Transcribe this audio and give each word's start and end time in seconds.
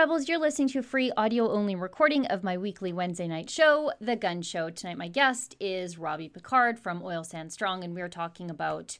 Rebels. 0.00 0.30
You're 0.30 0.38
listening 0.38 0.68
to 0.68 0.78
a 0.78 0.82
free 0.82 1.12
audio 1.14 1.50
only 1.50 1.74
recording 1.74 2.24
of 2.28 2.42
my 2.42 2.56
weekly 2.56 2.90
Wednesday 2.90 3.28
night 3.28 3.50
show, 3.50 3.92
The 4.00 4.16
Gunn 4.16 4.40
Show. 4.40 4.70
Tonight, 4.70 4.96
my 4.96 5.08
guest 5.08 5.56
is 5.60 5.98
Robbie 5.98 6.30
Picard 6.30 6.78
from 6.78 7.02
Oil 7.02 7.22
Sand 7.22 7.52
Strong, 7.52 7.84
and 7.84 7.94
we're 7.94 8.08
talking 8.08 8.50
about 8.50 8.98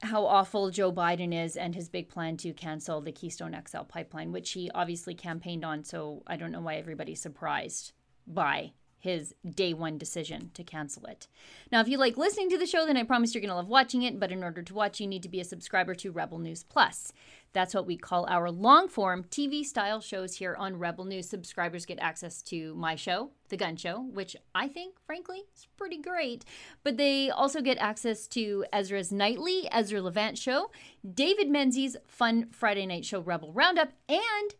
how 0.00 0.24
awful 0.24 0.70
Joe 0.70 0.90
Biden 0.90 1.34
is 1.34 1.54
and 1.54 1.74
his 1.74 1.90
big 1.90 2.08
plan 2.08 2.38
to 2.38 2.54
cancel 2.54 3.02
the 3.02 3.12
Keystone 3.12 3.54
XL 3.68 3.82
pipeline, 3.82 4.32
which 4.32 4.52
he 4.52 4.70
obviously 4.74 5.12
campaigned 5.14 5.66
on. 5.66 5.84
So 5.84 6.22
I 6.26 6.36
don't 6.38 6.50
know 6.50 6.62
why 6.62 6.76
everybody's 6.76 7.20
surprised 7.20 7.92
by 8.26 8.72
his 9.00 9.34
day 9.54 9.72
one 9.72 9.98
decision 9.98 10.50
to 10.52 10.62
cancel 10.62 11.04
it. 11.06 11.26
Now, 11.72 11.80
if 11.80 11.88
you 11.88 11.98
like 11.98 12.16
listening 12.16 12.50
to 12.50 12.58
the 12.58 12.66
show, 12.66 12.86
then 12.86 12.98
I 12.98 13.02
promise 13.02 13.34
you're 13.34 13.40
going 13.40 13.50
to 13.50 13.56
love 13.56 13.68
watching 13.68 14.02
it. 14.02 14.20
But 14.20 14.30
in 14.30 14.44
order 14.44 14.62
to 14.62 14.74
watch, 14.74 15.00
you 15.00 15.06
need 15.06 15.22
to 15.22 15.28
be 15.28 15.40
a 15.40 15.44
subscriber 15.44 15.94
to 15.96 16.12
Rebel 16.12 16.38
News 16.38 16.62
Plus. 16.62 17.12
That's 17.52 17.74
what 17.74 17.86
we 17.86 17.96
call 17.96 18.26
our 18.26 18.50
long 18.50 18.88
form 18.88 19.24
TV 19.24 19.64
style 19.64 20.00
shows 20.00 20.36
here 20.36 20.54
on 20.54 20.78
Rebel 20.78 21.04
News. 21.04 21.28
Subscribers 21.28 21.84
get 21.84 21.98
access 21.98 22.42
to 22.42 22.74
my 22.76 22.94
show, 22.94 23.30
The 23.48 23.56
Gunn 23.56 23.76
Show, 23.76 24.02
which 24.12 24.36
I 24.54 24.68
think, 24.68 24.96
frankly, 25.04 25.42
is 25.56 25.66
pretty 25.76 25.98
great. 25.98 26.44
But 26.84 26.96
they 26.96 27.28
also 27.28 27.60
get 27.60 27.78
access 27.78 28.28
to 28.28 28.64
Ezra's 28.72 29.10
Nightly, 29.10 29.68
Ezra 29.72 30.00
Levant 30.00 30.38
Show, 30.38 30.70
David 31.14 31.48
Menzies' 31.50 31.96
fun 32.06 32.48
Friday 32.52 32.86
night 32.86 33.04
show, 33.04 33.20
Rebel 33.20 33.52
Roundup, 33.52 33.92
and 34.08 34.54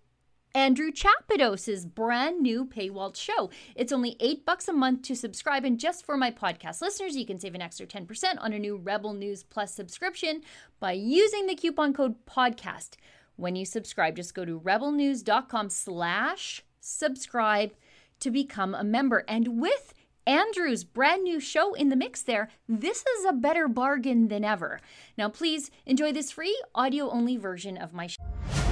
Andrew 0.55 0.91
Chapados' 0.91 1.87
brand 1.87 2.41
new 2.41 2.65
paywalled 2.65 3.17
show. 3.17 3.51
It's 3.77 3.93
only 3.93 4.17
eight 4.19 4.45
bucks 4.45 4.67
a 4.67 4.73
month 4.73 5.03
to 5.03 5.15
subscribe, 5.15 5.65
and 5.65 5.79
just 5.79 6.05
for 6.05 6.17
my 6.17 6.31
podcast 6.31 6.81
listeners, 6.81 7.17
you 7.17 7.25
can 7.25 7.39
save 7.39 7.55
an 7.55 7.63
extra 7.63 7.87
10% 7.87 8.35
on 8.39 8.53
a 8.53 8.59
new 8.59 8.77
Rebel 8.77 9.13
News 9.13 9.45
Plus 9.45 9.73
subscription 9.73 10.43
by 10.81 10.93
using 10.93 11.47
the 11.47 11.55
coupon 11.55 11.93
code 11.93 12.17
podcast. 12.27 12.95
When 13.37 13.55
you 13.55 13.65
subscribe, 13.65 14.17
just 14.17 14.35
go 14.35 14.45
to 14.45 14.59
rebelnews.com 14.59 15.71
slash 15.71 16.65
subscribe 16.81 17.73
to 18.19 18.31
become 18.31 18.75
a 18.75 18.85
member. 18.85 19.25
And 19.29 19.61
with 19.61 19.95
Andrew's 20.27 20.83
brand 20.83 21.23
new 21.23 21.39
show 21.39 21.75
in 21.75 21.91
the 21.91 21.97
mix 21.97 22.23
there, 22.23 22.51
this 22.69 23.05
is 23.19 23.25
a 23.25 23.33
better 23.33 23.69
bargain 23.69 24.29
than 24.29 24.45
ever. 24.45 24.81
Now, 25.17 25.29
please 25.29 25.71
enjoy 25.87 26.13
this 26.13 26.33
free 26.33 26.61
audio 26.75 27.09
only 27.09 27.37
version 27.37 27.77
of 27.77 27.95
my 27.95 28.09
show. 28.09 28.70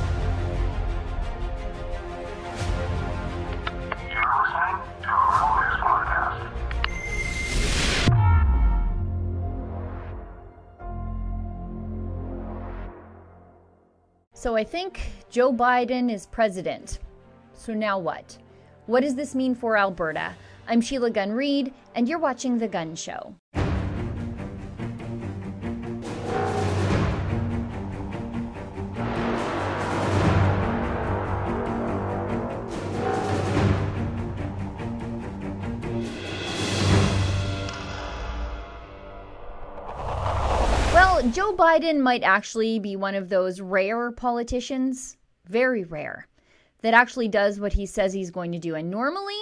So 14.39 14.55
I 14.55 14.62
think 14.62 15.00
Joe 15.31 15.53
Biden 15.53 16.12
is 16.12 16.27
president. 16.27 17.00
So 17.55 17.75
now 17.75 17.98
what? 17.98 18.39
What 18.87 19.00
does 19.00 19.17
this 19.17 19.34
mean 19.34 19.55
for 19.55 19.77
Alberta? 19.77 20.33
I'm 20.69 20.81
Sheila 20.81 21.11
Gunn 21.11 21.33
Reid, 21.33 21.75
and 21.97 22.09
you're 22.09 22.20
watching 22.20 22.56
The 22.56 22.69
Gunn 22.69 22.95
Show. 22.95 23.34
Biden 41.59 41.98
might 41.98 42.23
actually 42.23 42.78
be 42.78 42.95
one 42.95 43.17
of 43.17 43.28
those 43.28 43.61
rare 43.61 44.12
politicians, 44.12 45.17
very 45.47 45.83
rare, 45.83 46.28
that 46.83 46.95
actually 46.95 47.27
does 47.27 47.59
what 47.59 47.73
he 47.73 47.84
says 47.84 48.12
he's 48.12 48.31
going 48.31 48.53
to 48.53 48.61
do. 48.61 48.77
And 48.77 48.91
normally, 48.91 49.34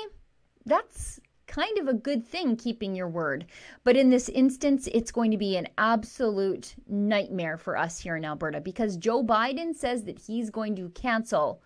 that's 0.64 1.20
kind 1.46 1.76
of 1.78 1.88
a 1.88 1.94
good 1.94 2.26
thing, 2.26 2.56
keeping 2.56 2.94
your 2.94 3.08
word. 3.08 3.44
But 3.84 3.96
in 3.96 4.08
this 4.08 4.30
instance, 4.30 4.88
it's 4.92 5.12
going 5.12 5.30
to 5.30 5.36
be 5.36 5.58
an 5.58 5.68
absolute 5.76 6.74
nightmare 6.88 7.58
for 7.58 7.76
us 7.76 7.98
here 7.98 8.16
in 8.16 8.24
Alberta 8.24 8.62
because 8.62 8.96
Joe 8.96 9.22
Biden 9.22 9.74
says 9.74 10.04
that 10.04 10.18
he's 10.18 10.48
going 10.48 10.74
to 10.76 10.88
cancel 10.90 11.60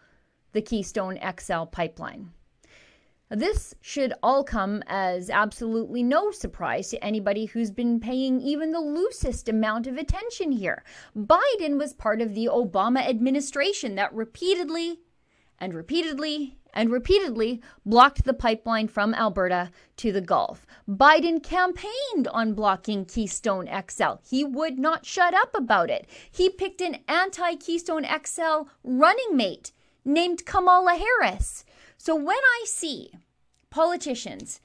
the 0.53 0.63
Keystone 0.63 1.19
XL 1.39 1.65
pipeline. 1.65 2.31
This 3.31 3.77
should 3.81 4.13
all 4.25 4.43
come 4.43 4.83
as 4.89 5.31
absolutely 5.31 6.03
no 6.03 6.33
surprise 6.33 6.91
to 6.91 7.05
anybody 7.05 7.45
who's 7.45 7.71
been 7.71 8.01
paying 8.01 8.41
even 8.41 8.73
the 8.73 8.81
loosest 8.81 9.49
amount 9.49 9.87
of 9.87 9.97
attention 9.97 10.51
here. 10.51 10.83
Biden 11.17 11.79
was 11.79 11.93
part 11.93 12.21
of 12.21 12.35
the 12.35 12.47
Obama 12.47 13.09
administration 13.09 13.95
that 13.95 14.13
repeatedly 14.13 14.99
and 15.61 15.75
repeatedly 15.75 16.59
and 16.75 16.91
repeatedly 16.91 17.63
blocked 17.87 18.25
the 18.25 18.35
pipeline 18.35 18.89
from 18.89 19.15
Alberta 19.15 19.71
to 19.99 20.11
the 20.11 20.21
Gulf. 20.21 20.67
Biden 20.89 21.41
campaigned 21.41 22.27
on 22.33 22.55
blocking 22.55 23.05
Keystone 23.05 23.69
XL. 23.89 24.15
He 24.29 24.43
would 24.43 24.77
not 24.77 25.07
shut 25.07 25.35
up 25.35 25.55
about 25.55 25.89
it. 25.89 26.09
He 26.29 26.51
picked 26.51 26.81
an 26.81 26.99
anti 27.07 27.55
Keystone 27.55 28.05
XL 28.05 28.63
running 28.83 29.37
mate 29.37 29.71
named 30.05 30.45
Kamala 30.45 30.95
Harris. 30.97 31.65
So 32.03 32.17
when 32.17 32.39
I 32.39 32.65
see 32.65 33.13
politicians, 33.69 34.63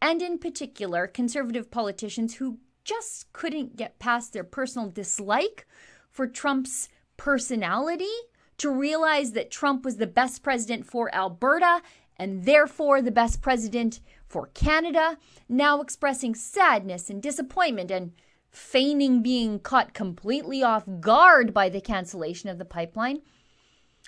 and 0.00 0.22
in 0.22 0.38
particular 0.38 1.08
conservative 1.08 1.72
politicians 1.72 2.36
who 2.36 2.58
just 2.84 3.32
couldn't 3.32 3.74
get 3.74 3.98
past 3.98 4.32
their 4.32 4.44
personal 4.44 4.88
dislike 4.88 5.66
for 6.08 6.28
Trump's 6.28 6.88
personality, 7.16 8.14
to 8.58 8.70
realize 8.70 9.32
that 9.32 9.50
Trump 9.50 9.84
was 9.84 9.96
the 9.96 10.06
best 10.06 10.44
president 10.44 10.86
for 10.86 11.12
Alberta 11.12 11.82
and 12.16 12.44
therefore 12.44 13.02
the 13.02 13.10
best 13.10 13.42
president 13.42 13.98
for 14.28 14.46
Canada, 14.54 15.18
now 15.48 15.80
expressing 15.80 16.32
sadness 16.32 17.10
and 17.10 17.20
disappointment 17.20 17.90
and 17.90 18.12
feigning 18.52 19.20
being 19.20 19.58
caught 19.58 19.94
completely 19.94 20.62
off 20.62 20.84
guard 21.00 21.52
by 21.52 21.68
the 21.68 21.80
cancellation 21.80 22.48
of 22.48 22.58
the 22.58 22.64
pipeline. 22.64 23.20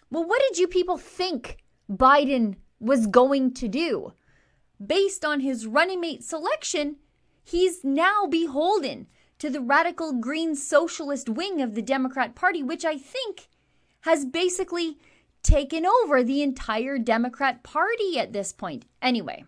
Well, 0.08 0.24
what 0.24 0.40
did 0.48 0.58
you 0.58 0.68
people 0.68 0.98
think 0.98 1.63
Biden 1.90 2.56
was 2.80 3.06
going 3.06 3.52
to 3.54 3.68
do? 3.68 4.12
Based 4.84 5.24
on 5.24 5.40
his 5.40 5.66
running 5.66 6.00
mate 6.00 6.24
selection, 6.24 6.96
he's 7.42 7.84
now 7.84 8.26
beholden 8.26 9.06
to 9.38 9.50
the 9.50 9.60
radical 9.60 10.12
green 10.12 10.54
socialist 10.54 11.28
wing 11.28 11.60
of 11.60 11.74
the 11.74 11.82
Democrat 11.82 12.34
Party, 12.34 12.62
which 12.62 12.84
I 12.84 12.98
think 12.98 13.48
has 14.02 14.24
basically 14.24 14.98
taken 15.42 15.84
over 15.86 16.22
the 16.22 16.42
entire 16.42 16.98
Democrat 16.98 17.62
Party 17.62 18.18
at 18.18 18.32
this 18.32 18.52
point. 18.52 18.86
Anyway, 19.02 19.44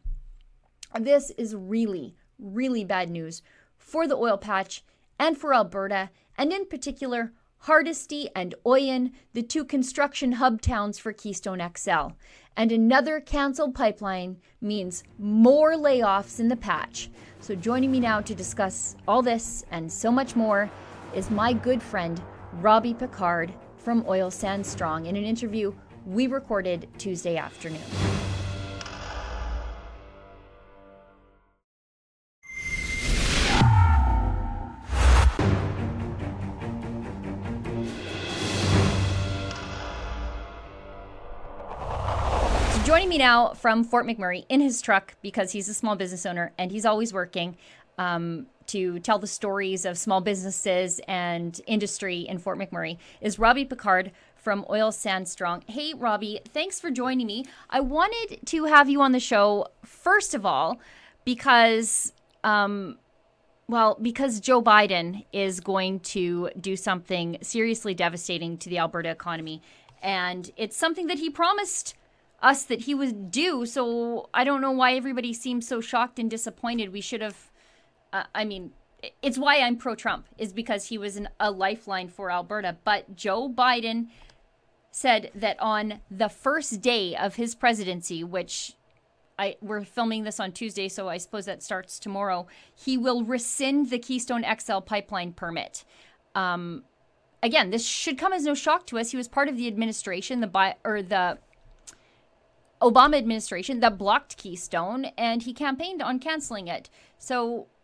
this 0.98 1.30
is 1.32 1.54
really, 1.54 2.14
really 2.38 2.84
bad 2.84 3.10
news 3.10 3.42
for 3.76 4.06
the 4.06 4.16
oil 4.16 4.36
patch 4.36 4.84
and 5.18 5.38
for 5.38 5.54
Alberta, 5.54 6.10
and 6.36 6.52
in 6.52 6.66
particular, 6.66 7.32
Hardisty 7.64 8.28
and 8.36 8.54
Oyen, 8.64 9.12
the 9.32 9.42
two 9.42 9.64
construction 9.64 10.32
hub 10.32 10.60
towns 10.60 10.98
for 10.98 11.12
Keystone 11.12 11.60
XL. 11.76 12.14
And 12.56 12.72
another 12.72 13.20
canceled 13.20 13.74
pipeline 13.74 14.36
means 14.60 15.04
more 15.18 15.72
layoffs 15.72 16.38
in 16.40 16.48
the 16.48 16.56
patch. 16.56 17.10
So, 17.40 17.54
joining 17.54 17.90
me 17.90 18.00
now 18.00 18.20
to 18.20 18.34
discuss 18.34 18.96
all 19.06 19.22
this 19.22 19.64
and 19.70 19.90
so 19.92 20.10
much 20.10 20.36
more 20.36 20.70
is 21.14 21.30
my 21.30 21.52
good 21.52 21.82
friend, 21.82 22.20
Robbie 22.54 22.94
Picard 22.94 23.52
from 23.76 24.04
Oil 24.08 24.30
Sand 24.30 24.64
Strong, 24.64 25.06
in 25.06 25.16
an 25.16 25.24
interview 25.24 25.72
we 26.06 26.28
recorded 26.28 26.88
Tuesday 26.98 27.36
afternoon. 27.36 28.15
Me 43.16 43.24
now 43.24 43.54
from 43.54 43.82
Fort 43.82 44.06
McMurray 44.06 44.44
in 44.50 44.60
his 44.60 44.82
truck 44.82 45.14
because 45.22 45.52
he's 45.52 45.70
a 45.70 45.74
small 45.74 45.96
business 45.96 46.26
owner 46.26 46.52
and 46.58 46.70
he's 46.70 46.84
always 46.84 47.14
working 47.14 47.56
um, 47.96 48.46
to 48.66 48.98
tell 48.98 49.18
the 49.18 49.26
stories 49.26 49.86
of 49.86 49.96
small 49.96 50.20
businesses 50.20 51.00
and 51.08 51.62
industry 51.66 52.20
in 52.28 52.38
Fort 52.38 52.58
McMurray 52.58 52.98
is 53.22 53.38
Robbie 53.38 53.64
Picard 53.64 54.12
from 54.36 54.66
Oil 54.68 54.92
Sand 54.92 55.28
Strong. 55.28 55.64
Hey, 55.66 55.94
Robbie, 55.94 56.40
thanks 56.52 56.78
for 56.78 56.90
joining 56.90 57.26
me. 57.26 57.46
I 57.70 57.80
wanted 57.80 58.38
to 58.46 58.64
have 58.64 58.90
you 58.90 59.00
on 59.00 59.12
the 59.12 59.20
show, 59.20 59.68
first 59.84 60.34
of 60.34 60.44
all, 60.44 60.78
because. 61.24 62.12
Um, 62.44 62.98
well, 63.68 63.98
because 64.00 64.38
Joe 64.38 64.62
Biden 64.62 65.24
is 65.32 65.58
going 65.58 65.98
to 66.00 66.50
do 66.60 66.76
something 66.76 67.38
seriously 67.42 67.94
devastating 67.94 68.58
to 68.58 68.68
the 68.68 68.78
Alberta 68.78 69.08
economy. 69.08 69.60
And 70.00 70.48
it's 70.56 70.76
something 70.76 71.08
that 71.08 71.18
he 71.18 71.30
promised 71.30 71.96
us 72.46 72.62
that 72.64 72.82
he 72.82 72.94
was 72.94 73.12
due. 73.12 73.66
So 73.66 74.30
I 74.32 74.44
don't 74.44 74.60
know 74.60 74.70
why 74.70 74.94
everybody 74.94 75.32
seems 75.32 75.66
so 75.66 75.80
shocked 75.80 76.18
and 76.18 76.30
disappointed. 76.30 76.92
We 76.92 77.00
should 77.00 77.20
have. 77.20 77.50
Uh, 78.12 78.24
I 78.34 78.44
mean, 78.44 78.70
it's 79.20 79.36
why 79.36 79.60
I'm 79.60 79.76
pro 79.76 79.94
Trump 79.94 80.26
is 80.38 80.52
because 80.52 80.86
he 80.86 80.96
was 80.96 81.16
an, 81.16 81.28
a 81.40 81.50
lifeline 81.50 82.08
for 82.08 82.30
Alberta. 82.30 82.76
But 82.84 83.16
Joe 83.16 83.48
Biden 83.48 84.06
said 84.92 85.30
that 85.34 85.60
on 85.60 86.00
the 86.10 86.28
first 86.28 86.80
day 86.80 87.16
of 87.16 87.34
his 87.34 87.54
presidency, 87.54 88.22
which 88.22 88.74
I 89.38 89.56
we're 89.60 89.84
filming 89.84 90.22
this 90.22 90.40
on 90.40 90.52
Tuesday, 90.52 90.88
so 90.88 91.08
I 91.08 91.18
suppose 91.18 91.46
that 91.46 91.62
starts 91.62 91.98
tomorrow. 91.98 92.46
He 92.74 92.96
will 92.96 93.24
rescind 93.24 93.90
the 93.90 93.98
Keystone 93.98 94.44
XL 94.58 94.78
pipeline 94.78 95.32
permit. 95.32 95.84
Um, 96.34 96.84
again, 97.42 97.70
this 97.70 97.84
should 97.84 98.18
come 98.18 98.32
as 98.32 98.44
no 98.44 98.54
shock 98.54 98.86
to 98.86 98.98
us. 98.98 99.10
He 99.10 99.16
was 99.16 99.28
part 99.28 99.48
of 99.48 99.56
the 99.56 99.66
administration, 99.66 100.40
the 100.40 100.46
bi- 100.46 100.76
or 100.84 101.02
the 101.02 101.38
Obama 102.82 103.16
administration 103.16 103.80
that 103.80 103.98
blocked 103.98 104.36
Keystone, 104.36 105.06
and 105.16 105.42
he 105.42 105.52
campaigned 105.52 106.02
on 106.02 106.18
canceling 106.18 106.68
it. 106.68 106.90
So. 107.18 107.66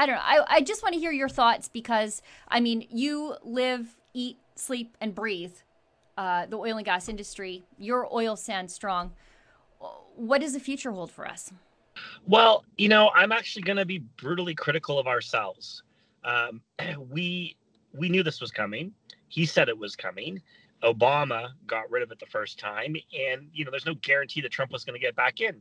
I 0.00 0.06
don't 0.06 0.14
know. 0.14 0.22
I, 0.22 0.44
I 0.48 0.60
just 0.60 0.80
want 0.84 0.94
to 0.94 1.00
hear 1.00 1.10
your 1.10 1.28
thoughts 1.28 1.66
because, 1.66 2.22
I 2.46 2.60
mean, 2.60 2.86
you 2.88 3.34
live, 3.42 3.96
eat, 4.14 4.38
sleep, 4.54 4.96
and 5.00 5.12
breathe 5.12 5.54
uh, 6.18 6.46
the 6.46 6.56
oil 6.56 6.76
and 6.76 6.84
gas 6.84 7.08
industry. 7.08 7.64
Your 7.78 8.12
oil 8.12 8.36
sand 8.36 8.70
strong. 8.70 9.12
What 10.16 10.40
does 10.40 10.52
the 10.52 10.60
future 10.60 10.90
hold 10.90 11.10
for 11.10 11.26
us? 11.26 11.52
Well, 12.26 12.64
you 12.76 12.88
know, 12.88 13.10
I'm 13.14 13.32
actually 13.32 13.62
going 13.62 13.76
to 13.78 13.86
be 13.86 13.98
brutally 13.98 14.54
critical 14.54 14.98
of 14.98 15.06
ourselves. 15.06 15.82
Um, 16.24 16.60
we 17.10 17.56
we 17.94 18.08
knew 18.08 18.22
this 18.22 18.40
was 18.40 18.50
coming. 18.50 18.92
He 19.28 19.46
said 19.46 19.68
it 19.68 19.78
was 19.78 19.96
coming. 19.96 20.42
Obama 20.82 21.50
got 21.66 21.90
rid 21.90 22.02
of 22.02 22.10
it 22.10 22.18
the 22.18 22.26
first 22.26 22.58
time, 22.58 22.94
and 23.16 23.48
you 23.52 23.64
know, 23.64 23.70
there's 23.70 23.86
no 23.86 23.94
guarantee 23.94 24.40
that 24.40 24.50
Trump 24.50 24.72
was 24.72 24.84
going 24.84 24.98
to 24.98 25.04
get 25.04 25.16
back 25.16 25.40
in. 25.40 25.60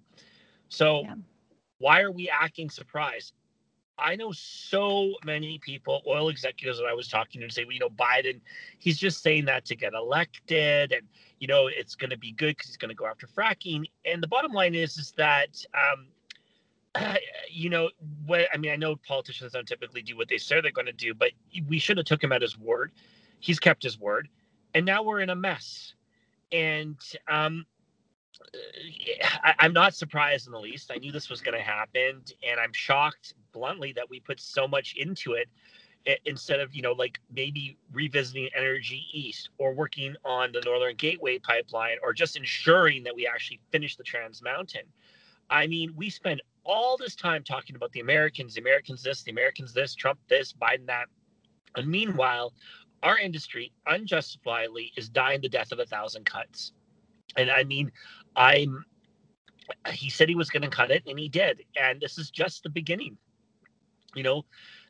So, 0.69 1.01
yeah. 1.03 1.15
why 1.79 2.01
are 2.01 2.11
we 2.11 2.29
acting 2.29 2.69
surprised? 2.69 3.33
I 3.99 4.15
know 4.15 4.31
so 4.31 5.13
many 5.25 5.57
people, 5.57 6.03
oil 6.05 6.29
executives 6.29 6.77
that 6.77 6.85
I 6.85 6.93
was 6.93 7.07
talking 7.07 7.41
to, 7.41 7.49
say, 7.49 7.63
well, 7.63 7.73
you 7.73 7.79
know, 7.79 7.89
Biden, 7.89 8.41
he's 8.77 8.97
just 8.97 9.23
saying 9.23 9.45
that 9.45 9.65
to 9.65 9.75
get 9.75 9.93
elected, 9.93 10.91
and 10.91 11.01
you 11.39 11.47
know, 11.47 11.67
it's 11.67 11.95
going 11.95 12.09
to 12.11 12.17
be 12.17 12.31
good 12.31 12.55
because 12.55 12.67
he's 12.67 12.77
going 12.77 12.89
to 12.89 12.95
go 12.95 13.05
after 13.05 13.27
fracking. 13.27 13.85
And 14.05 14.21
the 14.21 14.27
bottom 14.27 14.51
line 14.51 14.75
is, 14.75 14.97
is 14.97 15.13
that, 15.17 15.63
um, 15.73 16.07
you 17.51 17.69
know, 17.69 17.89
what 18.25 18.47
I 18.53 18.57
mean, 18.57 18.71
I 18.71 18.75
know 18.75 18.95
politicians 18.95 19.53
don't 19.53 19.67
typically 19.67 20.01
do 20.01 20.15
what 20.15 20.29
they 20.29 20.37
say 20.37 20.61
they're 20.61 20.71
going 20.71 20.85
to 20.85 20.93
do, 20.93 21.13
but 21.13 21.31
we 21.67 21.79
should 21.79 21.97
have 21.97 22.05
took 22.05 22.23
him 22.23 22.31
at 22.31 22.41
his 22.41 22.57
word. 22.57 22.91
He's 23.39 23.59
kept 23.59 23.83
his 23.83 23.99
word, 23.99 24.29
and 24.77 24.85
now 24.85 25.01
we're 25.01 25.21
in 25.21 25.31
a 25.31 25.35
mess. 25.35 25.95
And 26.51 26.97
um, 27.27 27.65
I, 29.43 29.55
am 29.65 29.73
not 29.73 29.95
surprised 29.95 30.45
in 30.45 30.53
the 30.53 30.59
least. 30.59 30.91
I 30.93 30.97
knew 30.97 31.11
this 31.11 31.31
was 31.31 31.41
going 31.41 31.57
to 31.57 31.63
happen, 31.63 32.21
and 32.47 32.59
I'm 32.59 32.71
shocked, 32.73 33.33
bluntly, 33.53 33.91
that 33.93 34.07
we 34.07 34.19
put 34.19 34.39
so 34.39 34.67
much 34.67 34.93
into 34.95 35.33
it 35.33 35.49
instead 36.25 36.59
of 36.61 36.73
you 36.73 36.81
know 36.81 36.93
like 36.93 37.19
maybe 37.35 37.75
revisiting 37.91 38.47
energy 38.55 39.03
east 39.11 39.49
or 39.57 39.73
working 39.73 40.15
on 40.23 40.53
the 40.53 40.61
northern 40.63 40.95
gateway 40.95 41.37
pipeline 41.37 41.97
or 42.01 42.13
just 42.13 42.37
ensuring 42.37 43.03
that 43.03 43.13
we 43.13 43.27
actually 43.27 43.59
finish 43.73 43.97
the 43.97 44.03
trans 44.03 44.41
mountain 44.41 44.83
i 45.49 45.67
mean 45.67 45.91
we 45.97 46.09
spend 46.09 46.41
all 46.63 46.95
this 46.95 47.13
time 47.13 47.43
talking 47.43 47.75
about 47.75 47.91
the 47.91 47.99
americans 47.99 48.53
the 48.53 48.61
americans 48.61 49.03
this 49.03 49.21
the 49.23 49.31
americans 49.31 49.73
this 49.73 49.93
trump 49.95 50.17
this 50.29 50.53
biden 50.53 50.85
that 50.85 51.07
and 51.75 51.85
meanwhile 51.85 52.53
our 53.03 53.17
industry 53.17 53.71
unjustifiably 53.87 54.91
is 54.97 55.09
dying 55.09 55.41
the 55.41 55.49
death 55.49 55.71
of 55.71 55.79
a 55.79 55.85
thousand 55.85 56.25
cuts 56.25 56.73
and 57.35 57.49
i 57.51 57.63
mean 57.63 57.91
I'm 58.35 58.85
he 59.91 60.09
said 60.09 60.29
he 60.29 60.35
was 60.35 60.49
going 60.49 60.63
to 60.63 60.69
cut 60.69 60.91
it 60.91 61.03
and 61.07 61.19
he 61.19 61.29
did. 61.29 61.63
And 61.79 61.99
this 61.99 62.17
is 62.17 62.29
just 62.29 62.63
the 62.63 62.69
beginning. 62.69 63.17
You 64.15 64.23
know, 64.23 64.45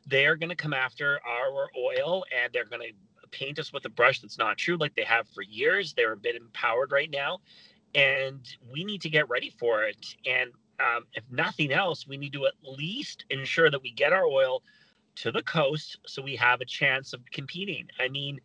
they're 0.06 0.36
going 0.36 0.50
to 0.50 0.56
come 0.56 0.72
after 0.72 1.20
our 1.26 1.68
oil 1.76 2.24
and 2.34 2.52
they're 2.52 2.64
going 2.64 2.82
to 2.82 3.28
paint 3.30 3.58
us 3.58 3.72
with 3.72 3.84
a 3.84 3.90
brush 3.90 4.20
that's 4.20 4.38
not 4.38 4.56
true 4.56 4.76
like 4.76 4.94
they 4.94 5.04
have 5.04 5.28
for 5.28 5.42
years. 5.42 5.92
They're 5.92 6.12
a 6.12 6.16
bit 6.16 6.36
empowered 6.36 6.92
right 6.92 7.10
now 7.10 7.40
and 7.94 8.40
we 8.72 8.84
need 8.84 9.02
to 9.02 9.10
get 9.10 9.28
ready 9.28 9.50
for 9.58 9.84
it. 9.84 10.14
And 10.26 10.50
um, 10.80 11.04
if 11.14 11.24
nothing 11.30 11.72
else, 11.72 12.06
we 12.06 12.16
need 12.16 12.32
to 12.34 12.46
at 12.46 12.54
least 12.62 13.24
ensure 13.30 13.70
that 13.70 13.82
we 13.82 13.90
get 13.90 14.12
our 14.12 14.24
oil 14.24 14.62
to 15.22 15.32
the 15.32 15.42
coast 15.42 15.98
so 16.06 16.22
we 16.22 16.36
have 16.36 16.60
a 16.60 16.64
chance 16.64 17.12
of 17.12 17.20
competing. 17.32 17.88
I 18.00 18.08
mean, 18.08 18.40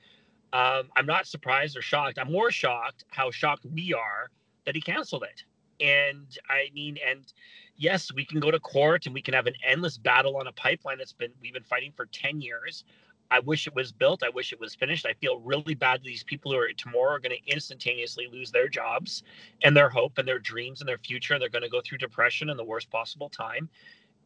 um, 0.54 0.90
I'm 0.96 1.06
not 1.06 1.28
surprised 1.28 1.78
or 1.78 1.82
shocked. 1.82 2.18
I'm 2.20 2.32
more 2.32 2.52
shocked 2.52 3.06
how 3.10 3.32
shocked 3.32 3.66
we 3.66 3.94
are 3.94 4.30
that 4.66 4.76
he 4.76 4.82
canceled 4.82 5.24
it. 5.24 5.44
And 5.84 6.28
I 6.50 6.70
mean, 6.74 6.98
and 7.08 7.32
yes, 7.76 8.14
we 8.14 8.26
can 8.26 8.40
go 8.40 8.52
to 8.52 8.60
court 8.60 9.06
and 9.06 9.14
we 9.14 9.22
can 9.22 9.34
have 9.34 9.48
an 9.48 9.56
endless 9.68 9.98
battle 9.98 10.38
on 10.38 10.48
a 10.48 10.52
pipeline 10.52 10.98
that's 10.98 11.14
been 11.14 11.32
we've 11.42 11.54
been 11.54 11.64
fighting 11.64 11.92
for 11.96 12.06
10 12.08 12.42
years. 12.42 12.86
I 13.32 13.40
wish 13.40 13.66
it 13.66 13.74
was 13.74 13.92
built. 13.92 14.22
I 14.22 14.30
wish 14.30 14.54
it 14.54 14.60
was 14.60 14.76
finished. 14.76 15.08
I 15.08 15.14
feel 15.14 15.40
really 15.40 15.74
bad 15.74 16.02
that 16.02 16.06
these 16.06 16.24
people 16.24 16.52
who 16.52 16.58
are 16.60 16.72
tomorrow 16.74 17.16
are 17.16 17.20
going 17.20 17.36
to 17.36 17.52
instantaneously 17.52 18.28
lose 18.32 18.52
their 18.52 18.68
jobs 18.68 19.24
and 19.64 19.76
their 19.76 19.90
hope 19.90 20.20
and 20.20 20.28
their 20.28 20.38
dreams 20.38 20.82
and 20.82 20.88
their 20.88 21.00
future. 21.00 21.40
They're 21.40 21.50
going 21.50 21.64
to 21.64 21.70
go 21.70 21.82
through 21.82 21.98
depression 21.98 22.52
in 22.52 22.58
the 22.58 22.64
worst 22.64 22.92
possible 22.92 23.30
time. 23.30 23.70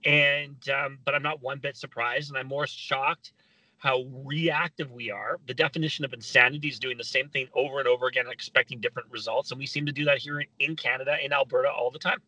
And 0.06 0.58
um, 0.70 1.00
but 1.06 1.16
I'm 1.16 1.24
not 1.24 1.42
one 1.42 1.60
bit 1.60 1.76
surprised, 1.76 2.30
and 2.30 2.38
I'm 2.38 2.48
more 2.48 2.68
shocked 2.68 3.34
how 3.78 4.06
reactive 4.26 4.92
we 4.92 5.12
are. 5.12 5.38
The 5.46 5.54
definition 5.54 6.04
of 6.04 6.14
insanity 6.14 6.68
is 6.68 6.80
doing 6.80 6.98
the 6.98 7.04
same 7.04 7.30
thing 7.30 7.48
over 7.54 7.80
and 7.80 7.88
over 7.88 8.08
again, 8.08 8.26
expecting 8.32 8.80
different 8.80 9.10
results. 9.12 9.52
And 9.52 9.60
we 9.60 9.66
seem 9.66 9.86
to 9.86 9.92
do 9.92 10.06
that 10.06 10.18
here 10.18 10.44
in 10.60 10.76
Canada, 10.76 11.16
in 11.24 11.32
Alberta, 11.32 11.70
all 11.70 11.92
the 11.92 12.00
time. 12.00 12.20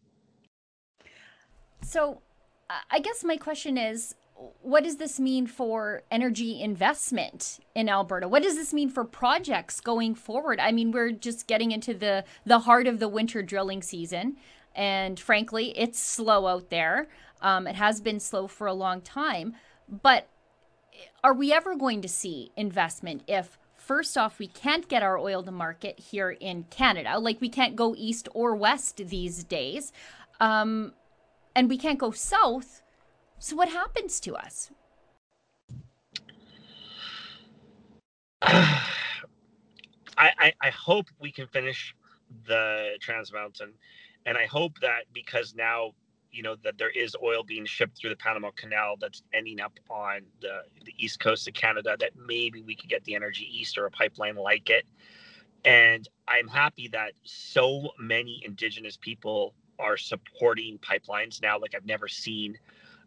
So, 1.82 2.22
I 2.92 3.00
guess 3.00 3.24
my 3.24 3.38
question 3.38 3.78
is 3.78 4.16
what 4.62 4.84
does 4.84 4.98
this 4.98 5.20
mean 5.20 5.48
for 5.48 6.04
energy 6.10 6.62
investment 6.62 7.60
in 7.76 7.90
Alberta? 7.90 8.28
What 8.28 8.44
does 8.44 8.56
this 8.56 8.74
mean 8.74 8.90
for 8.90 9.04
projects 9.04 9.82
going 9.82 10.16
forward? 10.16 10.60
I 10.60 10.72
mean, 10.72 10.92
we're 10.92 11.12
just 11.12 11.48
getting 11.48 11.72
into 11.72 11.94
the 11.94 12.24
the 12.46 12.60
heart 12.60 12.88
of 12.88 13.00
the 13.00 13.10
winter 13.10 13.42
drilling 13.42 13.82
season, 13.82 14.38
and 14.80 15.20
frankly, 15.20 15.78
it's 15.78 16.00
slow 16.00 16.48
out 16.48 16.70
there. 16.70 17.10
Um, 17.42 17.68
it 17.68 17.76
has 17.76 18.00
been 18.00 18.22
slow 18.22 18.48
for 18.48 18.66
a 18.66 18.74
long 18.74 19.02
time, 19.02 19.56
but 19.90 20.30
are 21.22 21.34
we 21.34 21.52
ever 21.52 21.76
going 21.76 22.02
to 22.02 22.08
see 22.08 22.54
investment 22.56 23.24
if 23.28 23.60
first 23.76 24.18
off 24.18 24.40
we 24.40 24.48
can't 24.48 24.88
get 24.88 25.04
our 25.04 25.18
oil 25.18 25.44
to 25.44 25.52
market 25.52 26.00
here 26.00 26.32
in 26.32 26.64
canada? 26.70 27.20
Like 27.20 27.42
we 27.42 27.50
can't 27.50 27.76
go 27.76 27.94
east 27.98 28.30
or 28.34 28.56
west 28.56 29.02
these 29.10 29.44
days. 29.44 29.92
Um, 30.40 30.94
and 31.54 31.68
we 31.68 31.78
can't 31.78 32.00
go 32.00 32.12
south. 32.12 32.82
So 33.38 33.58
what 33.58 33.68
happens 33.68 34.22
to 34.22 34.36
us? 34.38 34.72
I, 38.42 38.80
I, 40.18 40.54
I 40.62 40.70
hope 40.70 41.08
we 41.20 41.34
can 41.34 41.48
finish 41.48 41.94
the 42.48 42.92
trans 43.02 43.34
mountain 43.34 43.74
and 44.30 44.38
i 44.38 44.46
hope 44.46 44.80
that 44.80 45.04
because 45.14 45.54
now 45.56 45.92
you 46.32 46.44
know 46.44 46.56
that 46.64 46.78
there 46.78 46.90
is 46.90 47.16
oil 47.24 47.44
being 47.44 47.66
shipped 47.66 47.98
through 47.98 48.12
the 48.12 48.16
Panama 48.16 48.52
Canal 48.56 48.96
that's 49.00 49.24
ending 49.34 49.60
up 49.60 49.80
on 49.90 50.22
the, 50.42 50.62
the 50.86 50.94
east 50.98 51.20
coast 51.20 51.48
of 51.48 51.54
Canada 51.54 51.96
that 52.00 52.12
maybe 52.16 52.62
we 52.62 52.76
could 52.76 52.90
get 52.90 53.04
the 53.04 53.16
energy 53.16 53.48
east 53.52 53.78
or 53.78 53.86
a 53.86 53.92
pipeline 53.92 54.36
like 54.36 54.70
it. 54.70 54.86
And 55.66 56.08
I'm 56.28 56.48
happy 56.48 56.88
that 56.90 57.14
so 57.24 57.90
many 58.00 58.42
indigenous 58.46 58.98
people 58.98 59.54
are 59.78 59.98
supporting 59.98 60.78
pipelines 60.80 61.42
now 61.42 61.60
like 61.60 61.74
I've 61.76 61.86
never 61.86 62.08
seen. 62.08 62.58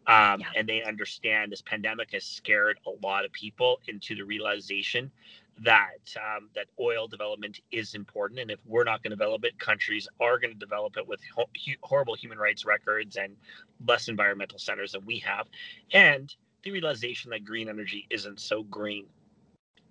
Um, 0.06 0.40
yeah. 0.40 0.46
And 0.56 0.68
they 0.68 0.82
understand 0.82 1.52
this 1.52 1.62
pandemic 1.62 2.10
has 2.12 2.24
scared 2.24 2.78
a 2.86 3.06
lot 3.06 3.24
of 3.24 3.32
people 3.32 3.80
into 3.86 4.16
the 4.16 4.22
realization 4.24 5.12
that 5.60 6.14
um, 6.16 6.48
that 6.54 6.66
oil 6.80 7.06
development 7.06 7.60
is 7.70 7.94
important, 7.94 8.40
and 8.40 8.50
if 8.50 8.58
we're 8.66 8.84
not 8.84 9.02
going 9.02 9.10
to 9.10 9.16
develop 9.16 9.44
it, 9.44 9.58
countries 9.58 10.08
are 10.20 10.38
going 10.38 10.52
to 10.52 10.58
develop 10.58 10.96
it 10.96 11.06
with 11.06 11.20
ho- 11.36 11.48
horrible 11.82 12.14
human 12.14 12.38
rights 12.38 12.64
records 12.64 13.16
and 13.16 13.36
less 13.86 14.08
environmental 14.08 14.58
centers 14.58 14.92
than 14.92 15.04
we 15.04 15.18
have, 15.18 15.46
and 15.92 16.34
the 16.62 16.70
realization 16.70 17.30
that 17.30 17.44
green 17.44 17.68
energy 17.68 18.06
isn't 18.10 18.40
so 18.40 18.62
green. 18.64 19.06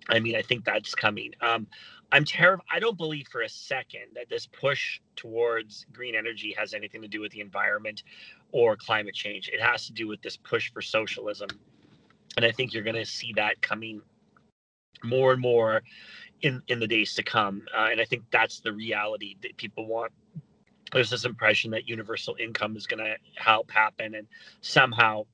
I 0.10 0.20
mean, 0.20 0.36
I 0.36 0.42
think 0.42 0.66
that's 0.66 0.96
coming. 0.96 1.34
Um, 1.42 1.68
I'm 2.12 2.26
terrified. 2.26 2.66
I 2.70 2.80
don't 2.80 2.98
believe 2.98 3.28
for 3.32 3.42
a 3.42 3.50
second 3.50 4.08
that 4.16 4.30
this 4.30 4.48
push 4.48 5.00
towards 5.16 5.86
green 5.94 6.16
energy 6.16 6.54
has 6.58 6.74
anything 6.74 7.02
to 7.02 7.08
do 7.08 7.22
with 7.22 7.32
the 7.32 7.40
environment 7.40 8.04
or 8.52 8.76
climate 8.76 9.14
change. 9.14 9.50
It 9.50 9.62
has 9.62 9.86
to 9.86 9.94
do 9.94 10.08
with 10.08 10.22
this 10.22 10.38
push 10.38 10.72
for 10.74 10.82
socialism. 10.82 11.50
And 12.36 12.46
I 12.46 12.52
think 12.52 12.74
you're 12.74 12.84
going 12.84 12.96
to 12.96 13.06
see 13.06 13.34
that 13.34 13.62
coming 13.62 14.02
more 15.04 15.32
and 15.32 15.42
more 15.42 15.82
in 16.42 16.62
in 16.68 16.80
the 16.80 16.88
days 16.88 17.14
to 17.16 17.24
come. 17.24 17.64
Uh, 17.76 17.90
and 17.92 18.02
I 18.02 18.06
think 18.06 18.24
that's 18.32 18.60
the 18.60 18.74
reality 18.74 19.36
that 19.42 19.58
people 19.58 19.88
want. 19.88 20.12
There's 20.92 21.10
this 21.10 21.26
impression 21.26 21.72
that 21.72 21.88
universal 21.88 22.36
income 22.40 22.76
is 22.76 22.86
going 22.86 23.04
to 23.04 23.16
help 23.36 23.72
happen, 23.72 24.16
and 24.16 24.28
somehow 24.62 25.26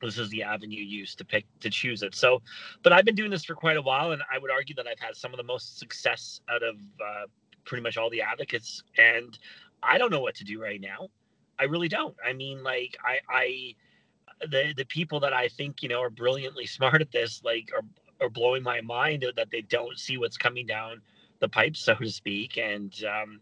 this 0.00 0.18
is 0.18 0.28
the 0.30 0.42
avenue 0.42 0.82
used 0.82 1.18
to 1.18 1.24
pick 1.24 1.46
to 1.60 1.70
choose 1.70 2.02
it. 2.02 2.14
So, 2.14 2.42
but 2.82 2.92
I've 2.92 3.04
been 3.04 3.14
doing 3.14 3.30
this 3.30 3.44
for 3.44 3.54
quite 3.54 3.76
a 3.76 3.82
while, 3.82 4.12
and 4.12 4.22
I 4.32 4.38
would 4.38 4.50
argue 4.50 4.74
that 4.76 4.86
I've 4.86 4.98
had 4.98 5.16
some 5.16 5.32
of 5.32 5.36
the 5.36 5.44
most 5.44 5.78
success 5.78 6.40
out 6.50 6.62
of 6.62 6.76
uh, 6.76 7.26
pretty 7.64 7.82
much 7.82 7.96
all 7.96 8.10
the 8.10 8.22
advocates. 8.22 8.82
And 8.98 9.38
I 9.82 9.98
don't 9.98 10.10
know 10.10 10.20
what 10.20 10.34
to 10.36 10.44
do 10.44 10.60
right 10.60 10.80
now. 10.80 11.08
I 11.58 11.64
really 11.64 11.88
don't. 11.88 12.16
I 12.24 12.32
mean, 12.32 12.62
like 12.62 12.96
I, 13.04 13.20
I 13.28 13.74
the 14.48 14.74
the 14.76 14.84
people 14.86 15.20
that 15.20 15.32
I 15.32 15.48
think 15.48 15.82
you 15.82 15.88
know 15.88 16.00
are 16.00 16.10
brilliantly 16.10 16.66
smart 16.78 17.00
at 17.00 17.12
this, 17.12 17.42
like 17.44 17.70
are 17.74 17.84
are 18.22 18.30
blowing 18.30 18.62
my 18.62 18.80
mind 18.80 19.26
that 19.36 19.50
they 19.50 19.62
don't 19.62 19.98
see 19.98 20.18
what's 20.18 20.36
coming 20.36 20.66
down 20.66 21.02
the 21.40 21.48
pipe, 21.48 21.76
so 21.76 21.94
to 21.94 22.10
speak, 22.10 22.56
and 22.56 22.94
um, 23.04 23.40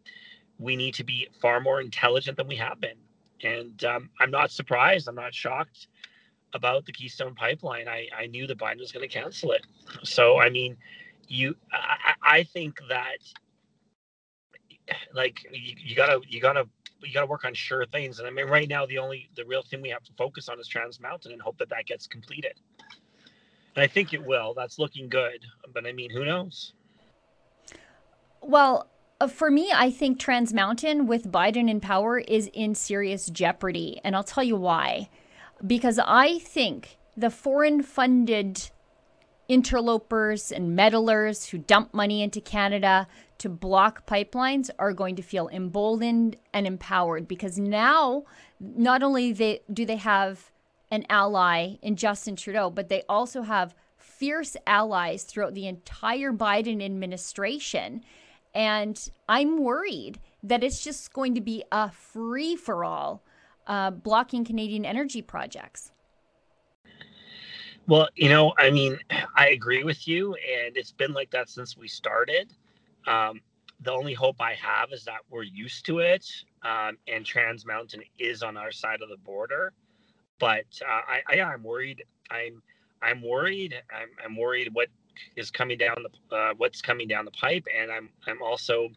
we 0.58 0.76
need 0.76 0.94
to 0.94 1.04
be 1.04 1.28
far 1.40 1.60
more 1.60 1.80
intelligent 1.80 2.36
than 2.36 2.48
we 2.48 2.56
have 2.56 2.80
been. 2.80 2.96
And 3.42 3.84
um, 3.84 4.10
I'm 4.18 4.30
not 4.30 4.50
surprised. 4.50 5.08
I'm 5.08 5.14
not 5.14 5.34
shocked 5.34 5.88
about 6.54 6.84
the 6.84 6.92
Keystone 6.92 7.34
Pipeline. 7.34 7.88
I, 7.88 8.08
I 8.16 8.26
knew 8.26 8.46
that 8.46 8.58
Biden 8.58 8.78
was 8.78 8.92
going 8.92 9.08
to 9.08 9.14
cancel 9.14 9.52
it. 9.52 9.66
So 10.02 10.40
I 10.40 10.50
mean, 10.50 10.76
you, 11.28 11.54
I, 11.72 12.14
I 12.22 12.42
think 12.42 12.80
that 12.88 13.18
like 15.14 15.46
you, 15.52 15.74
you 15.78 15.94
gotta 15.94 16.20
you 16.28 16.40
gotta 16.40 16.66
you 17.02 17.14
gotta 17.14 17.26
work 17.26 17.44
on 17.44 17.54
sure 17.54 17.86
things. 17.86 18.18
And 18.18 18.26
I 18.26 18.30
mean, 18.30 18.46
right 18.46 18.68
now 18.68 18.86
the 18.86 18.98
only 18.98 19.30
the 19.36 19.44
real 19.44 19.62
thing 19.62 19.80
we 19.80 19.90
have 19.90 20.02
to 20.04 20.12
focus 20.18 20.48
on 20.48 20.58
is 20.58 20.66
Trans 20.68 21.00
Mountain 21.00 21.32
and 21.32 21.40
hope 21.40 21.58
that 21.58 21.70
that 21.70 21.86
gets 21.86 22.06
completed. 22.06 22.54
I 23.80 23.86
think 23.86 24.12
it 24.12 24.24
will. 24.24 24.54
That's 24.54 24.78
looking 24.78 25.08
good. 25.08 25.40
But 25.72 25.86
I 25.86 25.92
mean, 25.92 26.10
who 26.10 26.24
knows? 26.24 26.72
Well, 28.40 28.88
uh, 29.20 29.28
for 29.28 29.50
me, 29.50 29.70
I 29.74 29.90
think 29.90 30.18
Trans 30.18 30.52
Mountain 30.52 31.06
with 31.06 31.30
Biden 31.30 31.68
in 31.68 31.80
power 31.80 32.18
is 32.18 32.48
in 32.52 32.74
serious 32.74 33.26
jeopardy. 33.26 34.00
And 34.02 34.16
I'll 34.16 34.24
tell 34.24 34.44
you 34.44 34.56
why. 34.56 35.10
Because 35.66 36.00
I 36.04 36.38
think 36.38 36.96
the 37.16 37.30
foreign 37.30 37.82
funded 37.82 38.70
interlopers 39.48 40.52
and 40.52 40.76
meddlers 40.76 41.48
who 41.50 41.58
dump 41.58 41.92
money 41.92 42.22
into 42.22 42.40
Canada 42.40 43.08
to 43.38 43.48
block 43.48 44.06
pipelines 44.06 44.70
are 44.78 44.92
going 44.92 45.16
to 45.16 45.22
feel 45.22 45.48
emboldened 45.48 46.36
and 46.54 46.66
empowered 46.66 47.26
because 47.26 47.58
now 47.58 48.22
not 48.60 49.02
only 49.02 49.32
they, 49.32 49.60
do 49.72 49.84
they 49.84 49.96
have 49.96 50.52
an 50.90 51.04
ally 51.08 51.76
in 51.82 51.96
Justin 51.96 52.36
Trudeau, 52.36 52.70
but 52.70 52.88
they 52.88 53.02
also 53.08 53.42
have 53.42 53.74
fierce 53.96 54.56
allies 54.66 55.24
throughout 55.24 55.54
the 55.54 55.66
entire 55.66 56.32
Biden 56.32 56.84
administration 56.84 58.02
and 58.54 59.10
I'm 59.28 59.62
worried 59.62 60.18
that 60.42 60.64
it's 60.64 60.82
just 60.82 61.12
going 61.12 61.34
to 61.34 61.40
be 61.40 61.64
a 61.70 61.90
free 61.90 62.56
for 62.56 62.84
all 62.84 63.22
uh, 63.66 63.90
blocking 63.90 64.44
Canadian 64.44 64.84
energy 64.84 65.22
projects. 65.22 65.92
Well, 67.86 68.08
you 68.14 68.28
know, 68.28 68.52
I 68.58 68.70
mean, 68.70 68.98
I 69.36 69.48
agree 69.48 69.84
with 69.84 70.06
you, 70.06 70.34
and 70.34 70.76
it's 70.76 70.92
been 70.92 71.12
like 71.12 71.30
that 71.30 71.48
since 71.48 71.76
we 71.76 71.88
started. 71.88 72.52
Um, 73.06 73.40
the 73.80 73.92
only 73.92 74.14
hope 74.14 74.36
I 74.40 74.54
have 74.54 74.92
is 74.92 75.04
that 75.04 75.20
we're 75.30 75.42
used 75.42 75.86
to 75.86 76.00
it, 76.00 76.26
um, 76.62 76.98
and 77.08 77.24
Trans 77.24 77.64
Mountain 77.64 78.02
is 78.18 78.42
on 78.42 78.56
our 78.56 78.70
side 78.70 79.00
of 79.02 79.08
the 79.08 79.16
border. 79.16 79.72
But 80.40 80.66
uh, 80.82 81.02
I, 81.08 81.22
I, 81.28 81.42
I'm 81.42 81.62
worried. 81.62 82.04
I'm, 82.30 82.62
I'm 83.02 83.22
worried. 83.22 83.76
I'm, 83.94 84.08
I'm 84.24 84.36
worried 84.36 84.70
what 84.72 84.88
is 85.36 85.50
coming 85.52 85.78
down 85.78 85.98
the 86.30 86.36
uh, 86.36 86.54
what's 86.56 86.82
coming 86.82 87.08
down 87.08 87.26
the 87.26 87.32
pipe, 87.32 87.66
and 87.78 87.92
I'm 87.92 88.10
I'm 88.26 88.42
also 88.42 88.88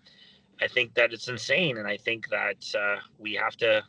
I 0.61 0.67
think 0.67 0.95
that 0.95 1.13
it's 1.13 1.27
insane, 1.27 1.77
and 1.77 1.87
I 1.87 1.97
think 1.97 2.29
that 2.29 2.65
uh, 2.75 2.97
we 3.19 3.35
have 3.35 3.57
to 3.57 3.83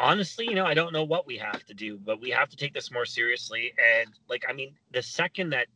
honestly, 0.00 0.48
you 0.48 0.54
know, 0.54 0.66
I 0.66 0.74
don't 0.74 0.92
know 0.92 1.04
what 1.04 1.26
we 1.26 1.36
have 1.38 1.64
to 1.66 1.74
do, 1.74 1.98
but 1.98 2.20
we 2.20 2.30
have 2.30 2.48
to 2.50 2.56
take 2.56 2.74
this 2.74 2.90
more 2.90 3.04
seriously. 3.06 3.72
And 4.00 4.10
like, 4.28 4.44
I 4.48 4.52
mean, 4.52 4.74
the 4.92 5.02
second 5.02 5.50
that 5.50 5.66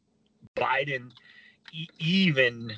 Biden 0.57 1.11
e- 1.73 1.89
even 1.99 2.73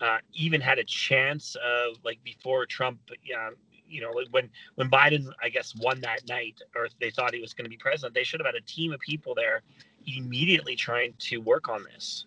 uh, 0.00 0.18
even 0.34 0.60
had 0.60 0.78
a 0.78 0.84
chance 0.84 1.56
of 1.56 1.96
like 2.04 2.22
before 2.24 2.66
Trump, 2.66 3.00
yeah, 3.24 3.50
you 3.94 4.00
know, 4.00 4.12
when 4.30 4.50
when 4.74 4.90
Biden, 4.90 5.32
I 5.42 5.48
guess, 5.48 5.74
won 5.76 6.00
that 6.00 6.28
night, 6.28 6.60
or 6.74 6.88
they 7.00 7.10
thought 7.10 7.32
he 7.32 7.40
was 7.40 7.54
going 7.54 7.64
to 7.64 7.70
be 7.70 7.76
president, 7.76 8.14
they 8.14 8.24
should 8.24 8.40
have 8.40 8.46
had 8.46 8.56
a 8.56 8.66
team 8.66 8.92
of 8.92 9.00
people 9.00 9.34
there 9.34 9.62
immediately 10.06 10.74
trying 10.74 11.14
to 11.18 11.38
work 11.38 11.68
on 11.68 11.84
this. 11.84 12.26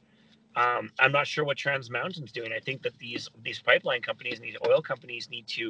Um, 0.56 0.92
I'm 1.00 1.12
not 1.12 1.28
sure 1.28 1.44
what 1.44 1.58
Trans 1.58 1.90
Mountain's 1.92 2.32
doing. 2.32 2.52
I 2.52 2.60
think 2.60 2.82
that 2.84 2.98
these 2.98 3.30
these 3.44 3.60
pipeline 3.60 4.02
companies 4.02 4.36
and 4.36 4.44
these 4.44 4.58
oil 4.68 4.82
companies 4.82 5.30
need 5.30 5.48
to 5.50 5.70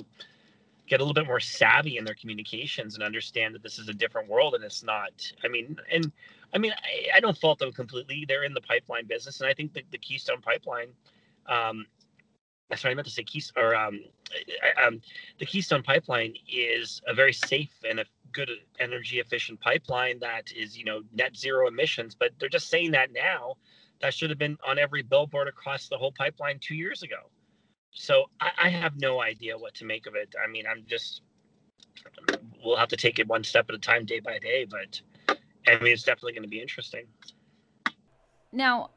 get 0.87 1.01
a 1.01 1.03
little 1.03 1.13
bit 1.13 1.27
more 1.27 1.41
savvy 1.41 1.97
in 1.97 2.05
their 2.05 2.15
communications 2.15 2.95
and 2.95 3.03
understand 3.03 3.53
that 3.53 3.61
this 3.61 3.77
is 3.77 3.89
a 3.89 3.93
different 3.93 4.29
world 4.29 4.53
and 4.53 4.63
it's 4.63 4.83
not. 4.83 5.11
I 5.43 5.49
mean, 5.49 5.75
and 5.91 6.11
I 6.53 6.59
mean, 6.59 6.71
I, 6.71 7.17
I 7.17 7.19
don't 7.19 7.37
fault 7.37 7.59
them 7.59 7.73
completely. 7.73 8.23
They're 8.27 8.45
in 8.45 8.53
the 8.53 8.61
pipeline 8.61 9.07
business, 9.07 9.41
and 9.41 9.49
I 9.49 9.53
think 9.53 9.73
that 9.73 9.83
the 9.91 9.97
Keystone 9.97 10.41
Pipeline. 10.41 10.89
Um, 11.47 11.85
that's 12.69 12.83
what 12.83 12.91
I 12.91 12.93
meant 12.93 13.07
to 13.07 13.13
say. 13.13 13.23
Keystone, 13.23 13.63
or 13.63 13.75
um, 13.75 14.01
um, 14.85 15.01
the 15.39 15.45
Keystone 15.45 15.83
Pipeline 15.83 16.33
is 16.51 17.01
a 17.07 17.13
very 17.13 17.33
safe 17.33 17.71
and 17.89 17.99
a 17.99 18.05
good 18.33 18.49
energy 18.79 19.19
efficient 19.19 19.59
pipeline 19.61 20.19
that 20.19 20.51
is, 20.51 20.77
you 20.77 20.83
know, 20.83 21.01
net 21.13 21.35
zero 21.35 21.67
emissions. 21.67 22.15
But 22.15 22.31
they're 22.39 22.49
just 22.49 22.69
saying 22.69 22.91
that 22.91 23.11
now. 23.13 23.55
That 23.99 24.13
should 24.13 24.29
have 24.29 24.37
been 24.37 24.57
on 24.63 24.77
every 24.77 25.01
billboard 25.01 25.47
across 25.47 25.87
the 25.87 25.97
whole 25.97 26.11
pipeline 26.11 26.59
two 26.59 26.75
years 26.75 27.01
ago. 27.01 27.31
So 27.89 28.29
I, 28.39 28.51
I 28.65 28.69
have 28.69 28.99
no 29.01 29.21
idea 29.21 29.57
what 29.57 29.73
to 29.75 29.85
make 29.85 30.05
of 30.05 30.13
it. 30.13 30.35
I 30.43 30.47
mean, 30.47 30.65
I'm 30.69 30.83
just 30.87 31.21
we'll 32.63 32.77
have 32.77 32.89
to 32.89 32.97
take 32.97 33.17
it 33.17 33.27
one 33.27 33.43
step 33.43 33.65
at 33.69 33.75
a 33.75 33.79
time, 33.79 34.05
day 34.05 34.19
by 34.19 34.37
day. 34.39 34.65
But 34.69 35.01
I 35.67 35.79
mean, 35.81 35.93
it's 35.93 36.03
definitely 36.03 36.33
going 36.33 36.43
to 36.43 36.49
be 36.49 36.61
interesting. 36.61 37.05
Now, 38.51 38.91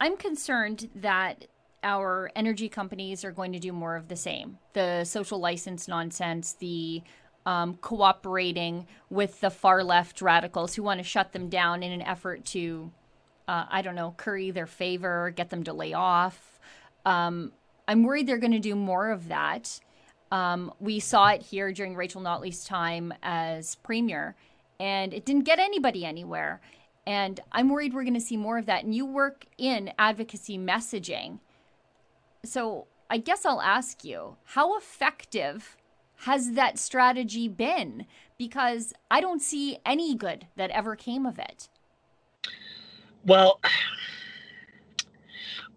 I'm 0.00 0.16
concerned 0.16 0.88
that 0.96 1.46
our 1.82 2.30
energy 2.34 2.68
companies 2.68 3.24
are 3.24 3.32
going 3.32 3.52
to 3.52 3.58
do 3.58 3.72
more 3.72 3.96
of 3.96 4.08
the 4.08 4.16
same. 4.16 4.58
The 4.72 5.04
social 5.04 5.38
license 5.38 5.88
nonsense, 5.88 6.54
the 6.54 7.02
um, 7.46 7.76
cooperating 7.76 8.86
with 9.10 9.40
the 9.40 9.50
far 9.50 9.82
left 9.82 10.20
radicals 10.20 10.74
who 10.74 10.82
want 10.82 10.98
to 10.98 11.04
shut 11.04 11.32
them 11.32 11.48
down 11.48 11.82
in 11.82 11.92
an 11.92 12.02
effort 12.02 12.44
to, 12.46 12.90
uh, 13.46 13.64
I 13.70 13.82
don't 13.82 13.94
know, 13.94 14.14
curry 14.16 14.50
their 14.50 14.66
favor, 14.66 15.30
get 15.30 15.50
them 15.50 15.64
to 15.64 15.72
lay 15.72 15.94
off. 15.94 16.60
Um, 17.06 17.52
I'm 17.86 18.02
worried 18.02 18.26
they're 18.26 18.38
going 18.38 18.52
to 18.52 18.58
do 18.58 18.74
more 18.74 19.10
of 19.10 19.28
that. 19.28 19.80
Um, 20.30 20.74
we 20.78 21.00
saw 21.00 21.28
it 21.28 21.42
here 21.42 21.72
during 21.72 21.96
Rachel 21.96 22.20
Notley's 22.20 22.64
time 22.64 23.14
as 23.22 23.76
premier, 23.76 24.36
and 24.78 25.14
it 25.14 25.24
didn't 25.24 25.44
get 25.44 25.58
anybody 25.58 26.04
anywhere. 26.04 26.60
And 27.06 27.40
I'm 27.50 27.70
worried 27.70 27.94
we're 27.94 28.02
going 28.02 28.12
to 28.12 28.20
see 28.20 28.36
more 28.36 28.58
of 28.58 28.66
that. 28.66 28.84
And 28.84 28.94
you 28.94 29.06
work 29.06 29.46
in 29.56 29.90
advocacy 29.98 30.58
messaging. 30.58 31.38
So 32.44 32.86
I 33.10 33.18
guess 33.18 33.44
I'll 33.44 33.60
ask 33.60 34.04
you 34.04 34.36
how 34.44 34.76
effective 34.76 35.76
has 36.22 36.52
that 36.52 36.78
strategy 36.78 37.48
been? 37.48 38.06
Because 38.36 38.92
I 39.10 39.20
don't 39.20 39.40
see 39.40 39.78
any 39.86 40.14
good 40.14 40.46
that 40.56 40.70
ever 40.70 40.96
came 40.96 41.26
of 41.26 41.38
it. 41.38 41.68
Well, 43.24 43.60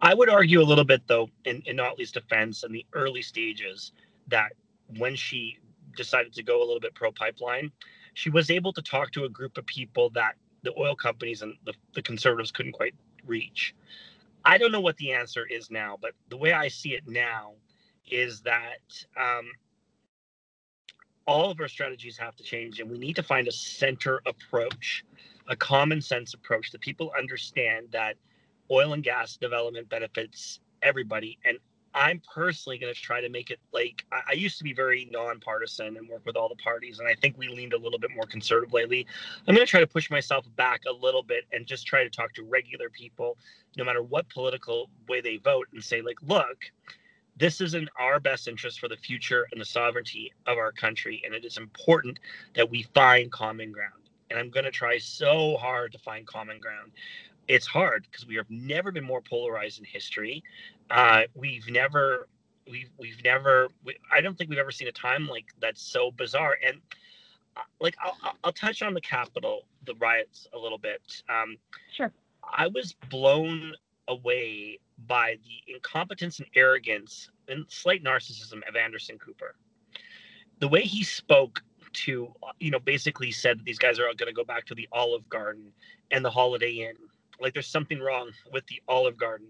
I 0.01 0.15
would 0.15 0.29
argue 0.29 0.61
a 0.61 0.63
little 0.63 0.83
bit, 0.83 1.03
though, 1.05 1.29
in, 1.45 1.61
in 1.67 1.77
Notley's 1.77 2.11
defense 2.11 2.63
in 2.63 2.71
the 2.71 2.85
early 2.93 3.21
stages, 3.21 3.91
that 4.29 4.53
when 4.97 5.15
she 5.15 5.59
decided 5.95 6.33
to 6.33 6.43
go 6.43 6.59
a 6.59 6.65
little 6.65 6.79
bit 6.79 6.95
pro 6.95 7.11
pipeline, 7.11 7.71
she 8.15 8.31
was 8.31 8.49
able 8.49 8.73
to 8.73 8.81
talk 8.81 9.11
to 9.11 9.25
a 9.25 9.29
group 9.29 9.57
of 9.59 9.65
people 9.67 10.09
that 10.11 10.33
the 10.63 10.73
oil 10.77 10.95
companies 10.95 11.43
and 11.43 11.53
the, 11.65 11.73
the 11.93 12.01
conservatives 12.01 12.51
couldn't 12.51 12.71
quite 12.71 12.95
reach. 13.25 13.75
I 14.45 14.57
don't 14.57 14.71
know 14.71 14.81
what 14.81 14.97
the 14.97 15.13
answer 15.13 15.45
is 15.49 15.69
now, 15.71 15.97
but 16.01 16.13
the 16.29 16.37
way 16.37 16.53
I 16.53 16.67
see 16.67 16.93
it 16.93 17.07
now 17.07 17.53
is 18.09 18.41
that 18.41 18.79
um, 19.19 19.51
all 21.27 21.51
of 21.51 21.59
our 21.59 21.67
strategies 21.67 22.17
have 22.17 22.35
to 22.35 22.43
change 22.43 22.79
and 22.79 22.89
we 22.89 22.97
need 22.97 23.15
to 23.15 23.23
find 23.23 23.47
a 23.47 23.51
center 23.51 24.21
approach 24.25 25.05
a 25.47 25.55
common 25.55 26.01
sense 26.01 26.33
approach 26.33 26.71
that 26.71 26.81
people 26.81 27.11
understand 27.17 27.87
that 27.91 28.15
oil 28.71 28.93
and 28.93 29.03
gas 29.03 29.37
development 29.37 29.89
benefits 29.89 30.59
everybody 30.81 31.37
and 31.45 31.57
i'm 31.93 32.21
personally 32.33 32.77
going 32.77 32.93
to 32.93 32.99
try 32.99 33.21
to 33.21 33.29
make 33.29 33.51
it 33.51 33.59
like 33.73 34.05
I, 34.11 34.21
I, 34.29 34.33
used 34.33 34.57
to 34.57 34.63
be 34.63 34.73
very 34.73 35.09
nonpartisan 35.11 35.97
and 35.97 36.07
work 36.07 36.25
with 36.25 36.35
all 36.35 36.49
the 36.49 36.55
parties 36.55 36.99
and 36.99 37.07
i 37.07 37.15
think 37.15 37.37
we 37.37 37.47
leaned 37.47 37.73
a 37.73 37.77
little 37.77 37.99
bit 37.99 38.11
more 38.15 38.25
conservative 38.25 38.73
lately 38.73 39.05
i'm 39.47 39.55
going 39.55 39.65
to 39.65 39.69
try 39.69 39.79
to 39.79 39.87
push 39.87 40.09
myself 40.09 40.45
back 40.55 40.81
a 40.89 40.93
little 40.93 41.23
bit 41.23 41.45
and 41.51 41.65
just 41.65 41.85
try 41.85 42.03
to 42.03 42.09
talk 42.09 42.33
to 42.33 42.43
regular 42.43 42.89
people 42.89 43.37
no 43.77 43.83
matter 43.83 44.03
what 44.03 44.29
political 44.29 44.89
way 45.07 45.21
they 45.21 45.37
vote 45.37 45.67
and 45.73 45.83
say 45.83 46.01
like 46.01 46.17
look 46.23 46.71
this 47.37 47.59
is 47.59 47.73
in 47.73 47.89
our 47.99 48.19
best 48.19 48.47
interest 48.47 48.79
for 48.79 48.87
the 48.87 48.97
future 48.97 49.47
and 49.51 49.59
the 49.59 49.65
sovereignty 49.65 50.31
of 50.45 50.59
our 50.59 50.71
country. 50.71 51.23
And 51.25 51.33
it 51.33 51.43
is 51.45 51.57
important 51.57 52.19
that 52.53 52.69
we 52.69 52.83
find 52.93 53.31
common 53.31 53.71
ground. 53.71 53.93
And 54.29 54.37
I'm 54.37 54.49
going 54.49 54.65
to 54.65 54.71
try 54.71 54.99
so 54.99 55.57
hard 55.57 55.91
to 55.93 55.97
find 55.97 56.27
common 56.27 56.59
ground. 56.59 56.91
It's 57.51 57.67
hard 57.67 58.07
because 58.09 58.25
we 58.25 58.35
have 58.35 58.49
never 58.49 58.93
been 58.93 59.03
more 59.03 59.21
polarized 59.21 59.77
in 59.79 59.83
history. 59.83 60.41
Uh, 60.89 61.23
we've 61.35 61.67
never, 61.69 62.29
we've, 62.69 62.89
we've 62.97 63.21
never, 63.25 63.67
we, 63.83 63.97
I 64.09 64.21
don't 64.21 64.37
think 64.37 64.49
we've 64.49 64.57
ever 64.57 64.71
seen 64.71 64.87
a 64.87 64.93
time 64.93 65.27
like 65.27 65.47
that's 65.59 65.81
so 65.81 66.11
bizarre. 66.11 66.55
And 66.65 66.77
uh, 67.57 67.61
like, 67.81 67.97
I'll, 68.01 68.15
I'll 68.45 68.53
touch 68.53 68.81
on 68.81 68.93
the 68.93 69.01
Capitol, 69.01 69.63
the 69.85 69.95
riots 69.95 70.47
a 70.53 70.57
little 70.57 70.77
bit. 70.77 71.01
Um, 71.27 71.57
sure. 71.91 72.13
I 72.41 72.67
was 72.67 72.95
blown 73.09 73.73
away 74.07 74.79
by 75.05 75.35
the 75.43 75.73
incompetence 75.73 76.39
and 76.39 76.47
arrogance 76.55 77.31
and 77.49 77.65
slight 77.67 78.01
narcissism 78.01 78.65
of 78.65 78.77
Anderson 78.77 79.17
Cooper. 79.19 79.55
The 80.59 80.69
way 80.69 80.83
he 80.83 81.03
spoke 81.03 81.61
to, 81.93 82.33
you 82.61 82.71
know, 82.71 82.79
basically 82.79 83.31
said 83.31 83.59
that 83.59 83.65
these 83.65 83.77
guys 83.77 83.99
are 83.99 84.07
all 84.07 84.13
going 84.13 84.33
to 84.33 84.33
go 84.33 84.45
back 84.45 84.65
to 84.67 84.75
the 84.75 84.87
Olive 84.93 85.27
Garden 85.27 85.73
and 86.11 86.23
the 86.23 86.31
Holiday 86.31 86.87
Inn. 86.87 86.95
Like 87.41 87.53
there's 87.53 87.67
something 87.67 87.99
wrong 87.99 88.31
with 88.53 88.65
the 88.67 88.81
Olive 88.87 89.17
Garden 89.17 89.47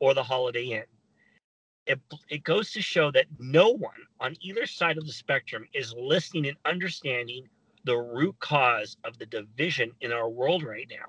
or 0.00 0.14
the 0.14 0.24
Holiday 0.24 0.66
Inn. 0.66 0.84
it, 1.86 2.00
it 2.30 2.44
goes 2.44 2.72
to 2.72 2.82
show 2.82 3.10
that 3.12 3.26
no 3.38 3.70
one 3.70 3.92
on 4.20 4.36
either 4.42 4.66
side 4.66 4.98
of 4.98 5.06
the 5.06 5.12
spectrum 5.12 5.66
is 5.74 5.94
listening 5.98 6.46
and 6.48 6.58
understanding 6.64 7.48
the 7.84 7.96
root 7.96 8.36
cause 8.40 8.96
of 9.04 9.18
the 9.18 9.26
division 9.26 9.92
in 10.02 10.12
our 10.12 10.28
world 10.30 10.62
right 10.62 10.88
now. 10.90 11.06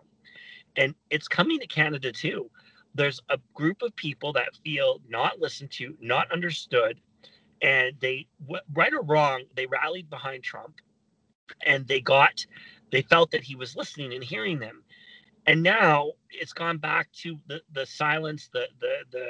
And 0.77 0.95
it's 1.09 1.27
coming 1.27 1.59
to 1.59 1.67
Canada 1.67 2.11
too. 2.11 2.49
There's 2.95 3.21
a 3.29 3.39
group 3.53 3.81
of 3.83 3.95
people 3.95 4.33
that 4.33 4.55
feel 4.63 5.01
not 5.09 5.39
listened 5.39 5.71
to, 5.73 5.97
not 6.01 6.31
understood, 6.31 6.99
and 7.61 7.93
they, 8.01 8.27
right 8.73 8.93
or 8.93 9.03
wrong, 9.03 9.43
they 9.55 9.67
rallied 9.67 10.09
behind 10.09 10.43
Trump 10.43 10.75
and 11.65 11.87
they 11.87 12.01
got, 12.01 12.45
they 12.91 13.01
felt 13.03 13.31
that 13.31 13.43
he 13.43 13.55
was 13.55 13.75
listening 13.75 14.13
and 14.13 14.23
hearing 14.23 14.59
them 14.59 14.83
and 15.47 15.63
now 15.63 16.11
it's 16.29 16.53
gone 16.53 16.77
back 16.77 17.11
to 17.13 17.37
the 17.47 17.61
the 17.73 17.85
silence 17.85 18.49
the 18.53 18.67
the 18.79 18.97
the 19.11 19.25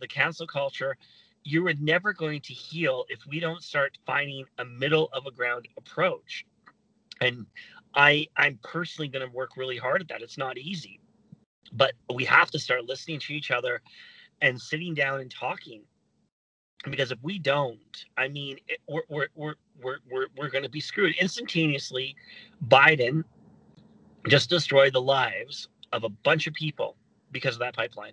the 0.00 0.08
cancel 0.08 0.46
culture. 0.46 0.96
You 1.44 1.66
are 1.68 1.74
never 1.80 2.12
going 2.12 2.42
to 2.42 2.52
heal 2.52 3.06
if 3.08 3.20
we 3.26 3.40
don't 3.40 3.62
start 3.62 3.96
finding 4.06 4.44
a 4.58 4.64
middle 4.64 5.08
of 5.12 5.26
a 5.26 5.30
ground 5.30 5.68
approach. 5.76 6.46
And 7.20 7.46
i 7.94 8.26
i'm 8.36 8.58
personally 8.62 9.08
going 9.08 9.26
to 9.28 9.34
work 9.34 9.56
really 9.56 9.76
hard 9.76 10.00
at 10.00 10.08
that. 10.08 10.22
It's 10.22 10.38
not 10.38 10.58
easy 10.58 11.00
but 11.72 11.92
we 12.14 12.24
have 12.24 12.50
to 12.50 12.58
start 12.58 12.84
listening 12.86 13.18
to 13.20 13.34
each 13.34 13.50
other 13.50 13.80
and 14.40 14.60
sitting 14.60 14.94
down 14.94 15.20
and 15.20 15.30
talking. 15.30 15.82
Because 16.84 17.12
if 17.12 17.18
we 17.22 17.38
don't 17.38 18.06
i 18.16 18.26
mean 18.26 18.56
we're 18.88 19.02
we're 19.10 19.28
we're 19.34 19.54
we're, 19.82 19.98
we're, 20.10 20.26
we're 20.36 20.48
going 20.48 20.64
to 20.64 20.70
be 20.70 20.80
screwed. 20.80 21.14
Instantaneously 21.20 22.16
biden 22.68 23.22
just 24.28 24.50
destroyed 24.50 24.92
the 24.92 25.00
lives 25.00 25.68
of 25.92 26.04
a 26.04 26.08
bunch 26.08 26.46
of 26.46 26.54
people 26.54 26.96
because 27.32 27.54
of 27.54 27.60
that 27.60 27.74
pipeline. 27.74 28.12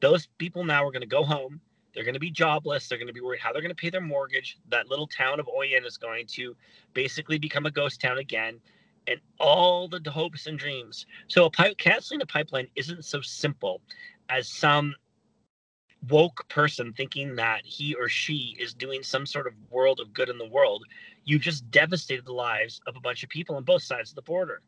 Those 0.00 0.28
people 0.38 0.64
now 0.64 0.84
are 0.84 0.92
going 0.92 1.02
to 1.02 1.06
go 1.06 1.24
home. 1.24 1.60
They're 1.94 2.04
going 2.04 2.14
to 2.14 2.20
be 2.20 2.30
jobless. 2.30 2.88
They're 2.88 2.98
going 2.98 3.08
to 3.08 3.14
be 3.14 3.20
worried 3.20 3.40
how 3.40 3.52
they're 3.52 3.62
going 3.62 3.74
to 3.74 3.80
pay 3.80 3.90
their 3.90 4.00
mortgage. 4.00 4.58
That 4.70 4.88
little 4.88 5.06
town 5.06 5.40
of 5.40 5.46
Oyen 5.46 5.84
is 5.84 5.96
going 5.96 6.26
to 6.28 6.54
basically 6.94 7.38
become 7.38 7.66
a 7.66 7.70
ghost 7.70 8.00
town 8.00 8.18
again. 8.18 8.60
And 9.06 9.18
all 9.40 9.88
the 9.88 10.02
hopes 10.10 10.46
and 10.46 10.58
dreams. 10.58 11.06
So 11.28 11.46
a 11.46 11.50
pipe, 11.50 11.78
canceling 11.78 12.20
a 12.20 12.26
pipeline 12.26 12.68
isn't 12.76 13.04
so 13.06 13.22
simple 13.22 13.80
as 14.28 14.48
some 14.48 14.94
woke 16.08 16.46
person 16.48 16.92
thinking 16.92 17.34
that 17.36 17.62
he 17.64 17.94
or 17.94 18.08
she 18.08 18.56
is 18.60 18.74
doing 18.74 19.02
some 19.02 19.26
sort 19.26 19.46
of 19.46 19.54
world 19.70 19.98
of 19.98 20.12
good 20.12 20.28
in 20.28 20.38
the 20.38 20.46
world. 20.46 20.84
You 21.24 21.38
just 21.38 21.68
devastated 21.70 22.26
the 22.26 22.32
lives 22.32 22.80
of 22.86 22.96
a 22.96 23.00
bunch 23.00 23.22
of 23.22 23.30
people 23.30 23.56
on 23.56 23.64
both 23.64 23.82
sides 23.82 24.10
of 24.10 24.16
the 24.16 24.22
border. 24.22 24.60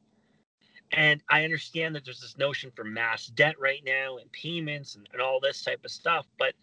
And 0.92 1.22
I 1.28 1.44
understand 1.44 1.94
that 1.94 2.04
there's 2.04 2.20
this 2.20 2.36
notion 2.36 2.72
for 2.74 2.84
mass 2.84 3.26
debt 3.26 3.54
right 3.60 3.82
now 3.84 4.16
and 4.18 4.30
payments 4.32 4.96
and, 4.96 5.08
and 5.12 5.22
all 5.22 5.38
this 5.40 5.62
type 5.62 5.84
of 5.84 5.90
stuff, 5.90 6.26
but 6.38 6.54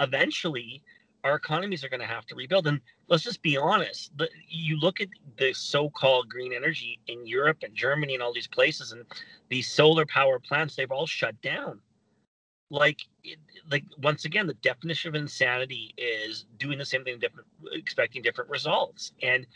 eventually 0.00 0.82
our 1.24 1.34
economies 1.34 1.84
are 1.84 1.88
going 1.88 2.00
to 2.00 2.06
have 2.06 2.26
to 2.26 2.34
rebuild. 2.34 2.66
And 2.66 2.80
let's 3.08 3.22
just 3.22 3.42
be 3.42 3.56
honest, 3.56 4.16
the, 4.16 4.28
you 4.48 4.78
look 4.78 5.00
at 5.00 5.08
the 5.38 5.52
so-called 5.52 6.28
green 6.28 6.52
energy 6.52 6.98
in 7.08 7.26
Europe 7.26 7.58
and 7.62 7.74
Germany 7.74 8.14
and 8.14 8.22
all 8.22 8.32
these 8.32 8.46
places, 8.46 8.92
and 8.92 9.04
these 9.48 9.68
solar 9.70 10.06
power 10.06 10.38
plants, 10.38 10.76
they've 10.76 10.90
all 10.90 11.06
shut 11.06 11.40
down. 11.42 11.80
Like, 12.70 13.00
like 13.70 13.84
once 13.98 14.24
again, 14.24 14.46
the 14.46 14.54
definition 14.54 15.08
of 15.08 15.14
insanity 15.14 15.92
is 15.98 16.46
doing 16.58 16.78
the 16.78 16.84
same 16.84 17.04
thing, 17.04 17.18
different, 17.18 17.48
expecting 17.72 18.22
different 18.22 18.48
results. 18.48 19.12
And 19.22 19.46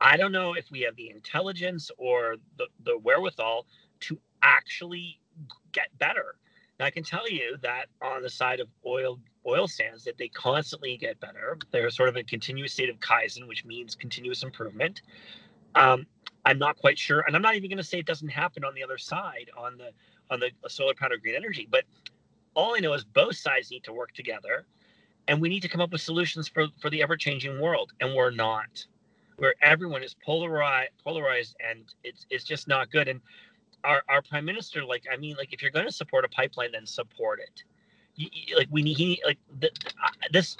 I 0.00 0.16
don't 0.16 0.32
know 0.32 0.54
if 0.54 0.70
we 0.70 0.80
have 0.80 0.96
the 0.96 1.10
intelligence 1.10 1.90
or 1.98 2.36
the, 2.56 2.66
the 2.84 2.98
wherewithal 2.98 3.66
to 4.00 4.18
actually 4.42 5.20
get 5.72 5.86
better. 5.98 6.36
I 6.80 6.90
can 6.90 7.04
tell 7.04 7.28
you 7.28 7.56
that 7.62 7.86
on 8.02 8.22
the 8.22 8.30
side 8.30 8.60
of 8.60 8.68
oil 8.86 9.18
oil 9.46 9.68
sands, 9.68 10.04
that 10.04 10.18
they 10.18 10.28
constantly 10.28 10.96
get 10.96 11.18
better. 11.20 11.58
They're 11.72 11.90
sort 11.90 12.08
of 12.08 12.16
a 12.16 12.22
continuous 12.22 12.72
state 12.72 12.88
of 12.88 12.98
kaizen, 13.00 13.46
which 13.46 13.64
means 13.64 13.94
continuous 13.94 14.42
improvement. 14.42 15.02
Um, 15.74 16.06
I'm 16.44 16.58
not 16.58 16.76
quite 16.76 16.98
sure, 16.98 17.20
and 17.26 17.36
I'm 17.36 17.42
not 17.42 17.54
even 17.54 17.70
going 17.70 17.78
to 17.78 17.84
say 17.84 17.98
it 17.98 18.06
doesn't 18.06 18.28
happen 18.28 18.64
on 18.64 18.74
the 18.74 18.82
other 18.82 18.98
side 18.98 19.50
on 19.56 19.76
the 19.76 19.90
on 20.30 20.40
the 20.40 20.50
solar 20.68 20.94
powered 20.94 21.20
green 21.22 21.34
energy. 21.34 21.68
But 21.70 21.84
all 22.54 22.76
I 22.76 22.80
know 22.80 22.94
is 22.94 23.04
both 23.04 23.36
sides 23.36 23.70
need 23.70 23.84
to 23.84 23.92
work 23.92 24.12
together, 24.12 24.66
and 25.28 25.40
we 25.40 25.48
need 25.48 25.60
to 25.60 25.68
come 25.68 25.80
up 25.80 25.92
with 25.92 26.00
solutions 26.00 26.48
for 26.48 26.66
for 26.80 26.90
the 26.90 27.02
ever 27.02 27.16
changing 27.16 27.60
world, 27.60 27.92
and 28.00 28.14
we're 28.14 28.30
not 28.30 28.86
where 29.40 29.54
everyone 29.62 30.02
is 30.02 30.14
polarized 30.24 30.90
polarized 31.02 31.56
and 31.68 31.94
it's 32.04 32.26
it's 32.30 32.44
just 32.44 32.68
not 32.68 32.90
good. 32.92 33.08
And 33.08 33.20
our, 33.84 34.02
our 34.08 34.22
prime 34.22 34.44
minister 34.44 34.84
like 34.84 35.04
i 35.12 35.16
mean 35.16 35.36
like 35.36 35.52
if 35.52 35.62
you're 35.62 35.70
going 35.70 35.86
to 35.86 35.92
support 35.92 36.24
a 36.24 36.28
pipeline 36.28 36.72
then 36.72 36.86
support 36.86 37.40
it. 37.40 37.64
You, 38.16 38.56
like 38.56 38.68
we 38.70 38.82
need 38.82 38.98
he 38.98 39.22
like 39.24 39.38
the, 39.60 39.70
this 40.30 40.56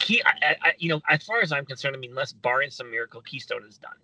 key 0.00 0.22
I, 0.26 0.56
I, 0.62 0.72
you 0.78 0.88
know 0.88 1.00
as 1.08 1.22
far 1.22 1.40
as 1.40 1.52
i'm 1.52 1.64
concerned 1.64 1.94
i 1.94 1.98
mean 1.98 2.10
unless 2.10 2.32
barring 2.32 2.70
some 2.70 2.90
miracle 2.90 3.20
keystone 3.20 3.64
is 3.68 3.78
done. 3.78 3.96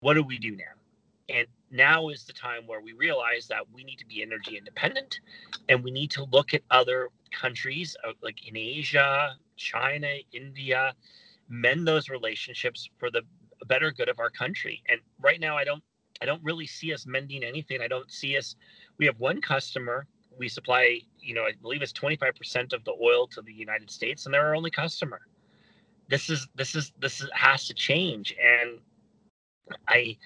What 0.00 0.14
do 0.14 0.22
we 0.22 0.38
do 0.38 0.52
now? 0.52 0.64
And 1.30 1.46
now 1.70 2.08
is 2.08 2.24
the 2.24 2.32
time 2.34 2.66
where 2.66 2.80
we 2.80 2.92
realize 2.92 3.48
that 3.48 3.62
we 3.72 3.84
need 3.84 3.98
to 3.98 4.06
be 4.06 4.22
energy 4.22 4.58
independent 4.58 5.20
and 5.68 5.82
we 5.82 5.90
need 5.90 6.10
to 6.12 6.24
look 6.24 6.54
at 6.54 6.62
other 6.70 7.08
countries 7.30 7.96
uh, 8.06 8.12
like 8.22 8.46
in 8.46 8.56
asia 8.56 9.36
china 9.56 10.08
india 10.32 10.94
mend 11.48 11.86
those 11.86 12.08
relationships 12.08 12.88
for 12.98 13.10
the 13.10 13.22
better 13.66 13.90
good 13.90 14.08
of 14.08 14.18
our 14.18 14.30
country. 14.30 14.82
And 14.88 15.00
right 15.20 15.40
now, 15.40 15.56
I 15.56 15.64
don't 15.64 15.82
I 16.20 16.26
don't 16.26 16.42
really 16.42 16.66
see 16.66 16.92
us 16.92 17.06
mending 17.06 17.44
anything. 17.44 17.80
I 17.80 17.88
don't 17.88 18.10
see 18.10 18.36
us. 18.36 18.56
We 18.98 19.06
have 19.06 19.18
one 19.18 19.40
customer. 19.40 20.06
We 20.36 20.48
supply, 20.48 21.00
you 21.20 21.34
know, 21.34 21.42
I 21.42 21.52
believe 21.62 21.82
it's 21.82 21.92
25% 21.92 22.72
of 22.72 22.84
the 22.84 22.94
oil 23.02 23.26
to 23.28 23.42
the 23.42 23.52
United 23.52 23.90
States, 23.90 24.24
and 24.24 24.34
they're 24.34 24.46
our 24.46 24.54
only 24.54 24.70
customer. 24.70 25.20
This 26.08 26.30
is 26.30 26.48
this 26.54 26.74
is 26.74 26.92
this 27.00 27.20
is, 27.20 27.28
has 27.34 27.66
to 27.66 27.74
change. 27.74 28.34
And 28.42 28.78
I 29.86 30.16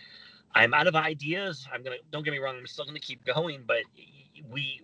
I'm 0.54 0.74
out 0.74 0.86
of 0.86 0.94
ideas. 0.94 1.66
I'm 1.72 1.82
gonna 1.82 1.96
don't 2.10 2.24
get 2.24 2.30
me 2.30 2.38
wrong. 2.38 2.56
I'm 2.58 2.66
still 2.66 2.84
gonna 2.84 3.00
keep 3.00 3.24
going, 3.24 3.64
but 3.66 3.82
we 4.50 4.82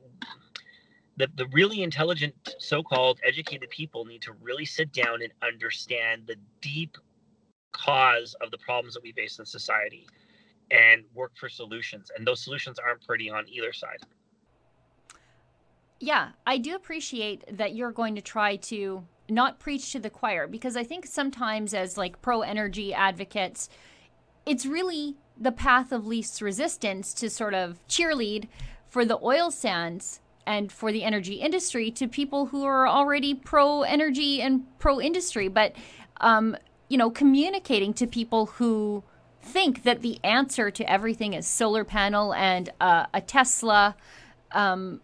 the, 1.16 1.28
the 1.34 1.46
really 1.46 1.82
intelligent 1.82 2.54
so-called 2.58 3.18
educated 3.26 3.68
people 3.70 4.04
need 4.04 4.22
to 4.22 4.32
really 4.40 4.64
sit 4.64 4.92
down 4.92 5.20
and 5.20 5.32
understand 5.42 6.22
the 6.26 6.37
deep 6.61 6.96
cause 7.72 8.35
of 8.40 8.50
the 8.50 8.59
problems 8.59 8.94
that 8.94 9.02
we 9.02 9.12
face 9.12 9.38
in 9.38 9.46
society 9.46 10.07
and 10.70 11.04
work 11.14 11.33
for 11.37 11.48
solutions. 11.48 12.11
And 12.16 12.26
those 12.26 12.42
solutions 12.42 12.78
aren't 12.78 13.07
pretty 13.07 13.31
on 13.31 13.48
either 13.48 13.72
side. 13.72 13.98
Yeah, 16.00 16.31
I 16.46 16.59
do 16.59 16.74
appreciate 16.74 17.57
that 17.57 17.74
you're 17.74 17.92
going 17.92 18.14
to 18.14 18.20
try 18.22 18.57
to 18.57 19.04
not 19.28 19.59
preach 19.59 19.92
to 19.92 19.98
the 19.98 20.11
choir 20.11 20.46
because 20.46 20.76
I 20.76 20.85
think 20.85 21.07
sometimes, 21.07 21.74
as 21.74 21.98
like 21.98 22.22
pro 22.22 22.42
energy 22.42 22.94
advocates, 22.94 23.68
it's 24.46 24.64
really 24.64 25.16
the 25.37 25.52
path 25.52 25.92
of 25.92 26.07
least 26.07 26.40
resistance 26.40 27.12
to 27.14 27.28
sort 27.28 27.54
of 27.54 27.78
cheerlead 27.88 28.48
for 28.88 29.04
the 29.04 29.18
oil 29.22 29.50
sands 29.50 30.20
and 30.46 30.72
for 30.72 30.92
the 30.92 31.04
energy 31.04 31.35
industry 31.35 31.90
to 31.90 32.09
people 32.09 32.46
who 32.46 32.64
are 32.64 32.88
already 32.88 33.35
pro 33.35 33.83
energy 33.83 34.40
and 34.40 34.64
pro 34.78 35.00
industry. 35.00 35.48
But 35.48 35.74
um, 36.20 36.57
you 36.88 36.96
know, 36.96 37.11
communicating 37.11 37.92
to 37.94 38.07
people 38.07 38.46
who 38.46 39.03
think 39.42 39.83
that 39.85 40.03
the 40.03 40.18
answer 40.24 40.70
to 40.70 40.90
everything 40.90 41.35
is 41.35 41.46
solar 41.46 41.85
panel 41.85 42.35
and 42.35 42.70
uh, 42.81 43.07
a 43.14 43.20
Tesla, 43.20 43.96
um, 44.53 45.01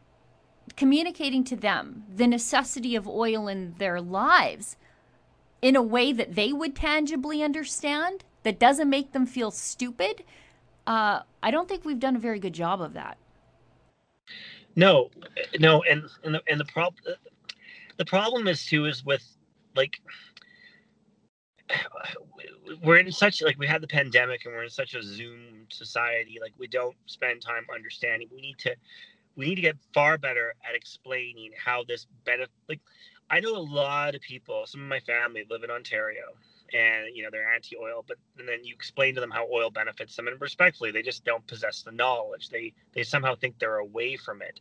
communicating 0.77 1.45
to 1.45 1.57
them 1.57 2.05
the 2.15 2.27
necessity 2.27 2.97
of 2.97 3.07
oil 3.07 3.49
in 3.49 3.75
their 3.79 4.01
lives 4.01 4.77
in 5.63 5.77
a 5.77 5.83
way 5.83 6.13
that 6.13 6.35
they 6.35 6.53
would 6.53 6.77
tangibly 6.77 7.43
understand, 7.43 8.25
that 8.43 8.59
doesn't 8.59 8.91
make 8.91 9.13
them 9.13 9.25
feel 9.25 9.51
stupid. 9.51 10.23
Uh, 10.87 11.21
I 11.43 11.51
don't 11.51 11.69
think 11.69 11.85
we've 11.85 11.99
done 11.99 12.17
a 12.17 12.19
very 12.19 12.39
good 12.39 12.53
job 12.53 12.83
of 12.83 12.93
that. 12.93 13.17
No, 14.77 15.11
no, 15.59 15.83
and 15.85 16.03
and 16.25 16.35
the 16.35 16.43
and 16.49 16.61
the 16.61 16.65
problem 16.65 17.03
the 17.97 18.05
problem 18.05 18.49
is 18.49 18.67
too 18.67 18.87
is 18.87 19.05
with 19.05 19.25
like 19.77 20.01
we're 22.83 22.99
in 22.99 23.11
such 23.13 23.43
like 23.43 23.59
we 23.59 23.67
had 23.67 23.83
the 23.83 23.87
pandemic 23.89 24.45
and 24.45 24.55
we're 24.55 24.65
in 24.65 24.71
such 24.71 24.95
a 24.95 25.03
zoom 25.03 25.67
society 25.71 26.39
like 26.41 26.53
we 26.59 26.67
don't 26.67 26.97
spend 27.07 27.41
time 27.41 27.65
understanding. 27.75 28.29
We 28.33 28.41
need 28.41 28.59
to 28.59 28.75
we 29.37 29.47
need 29.47 29.57
to 29.57 29.63
get 29.63 29.77
far 29.93 30.19
better 30.19 30.55
at 30.69 30.75
explaining 30.75 31.51
how 31.63 31.85
this 31.85 32.07
benefit 32.25 32.51
like 32.69 32.81
i 33.31 33.41
know 33.41 33.57
a 33.57 33.59
lot 33.59 34.15
of 34.15 34.21
people 34.21 34.65
some 34.67 34.83
of 34.83 34.89
my 34.89 35.01
family 35.01 35.45
live 35.51 35.65
in 35.65 35.71
ontario 35.71 36.23
and 36.73 37.15
you 37.15 37.23
know 37.23 37.29
they're 37.31 37.53
anti-oil 37.55 38.05
but 38.07 38.17
and 38.39 38.49
then 38.49 38.65
you 38.65 38.75
explain 38.75 39.15
to 39.15 39.21
them 39.21 39.31
how 39.31 39.47
oil 39.53 39.71
benefits 39.71 40.17
them 40.17 40.29
and 40.29 40.41
respectfully 40.41 40.91
they 40.91 41.03
just 41.03 41.25
don't 41.25 41.47
possess 41.47 41.83
the 41.83 41.93
knowledge. 41.93 42.49
They 42.49 42.73
they 42.95 43.03
somehow 43.03 43.35
think 43.35 43.59
they're 43.59 43.79
away 43.79 44.17
from 44.17 44.43
it 44.43 44.61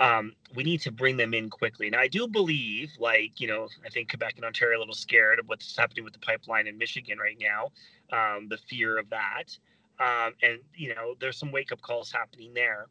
um, 0.00 0.32
we 0.54 0.64
need 0.64 0.80
to 0.80 0.90
bring 0.90 1.16
them 1.16 1.34
in 1.34 1.50
quickly. 1.50 1.90
Now, 1.90 2.00
I 2.00 2.08
do 2.08 2.26
believe, 2.26 2.90
like, 2.98 3.38
you 3.38 3.46
know, 3.46 3.68
I 3.84 3.90
think 3.90 4.08
Quebec 4.08 4.34
and 4.36 4.44
Ontario 4.44 4.72
are 4.72 4.76
a 4.76 4.78
little 4.80 4.94
scared 4.94 5.38
of 5.38 5.46
what's 5.48 5.76
happening 5.76 6.04
with 6.04 6.14
the 6.14 6.18
pipeline 6.18 6.66
in 6.66 6.78
Michigan 6.78 7.18
right 7.18 7.36
now, 7.38 7.70
um, 8.16 8.48
the 8.48 8.56
fear 8.56 8.98
of 8.98 9.10
that. 9.10 9.56
Um, 10.00 10.32
and, 10.42 10.58
you 10.74 10.94
know, 10.94 11.14
there's 11.20 11.36
some 11.36 11.52
wake 11.52 11.70
up 11.70 11.82
calls 11.82 12.10
happening 12.10 12.54
there. 12.54 12.86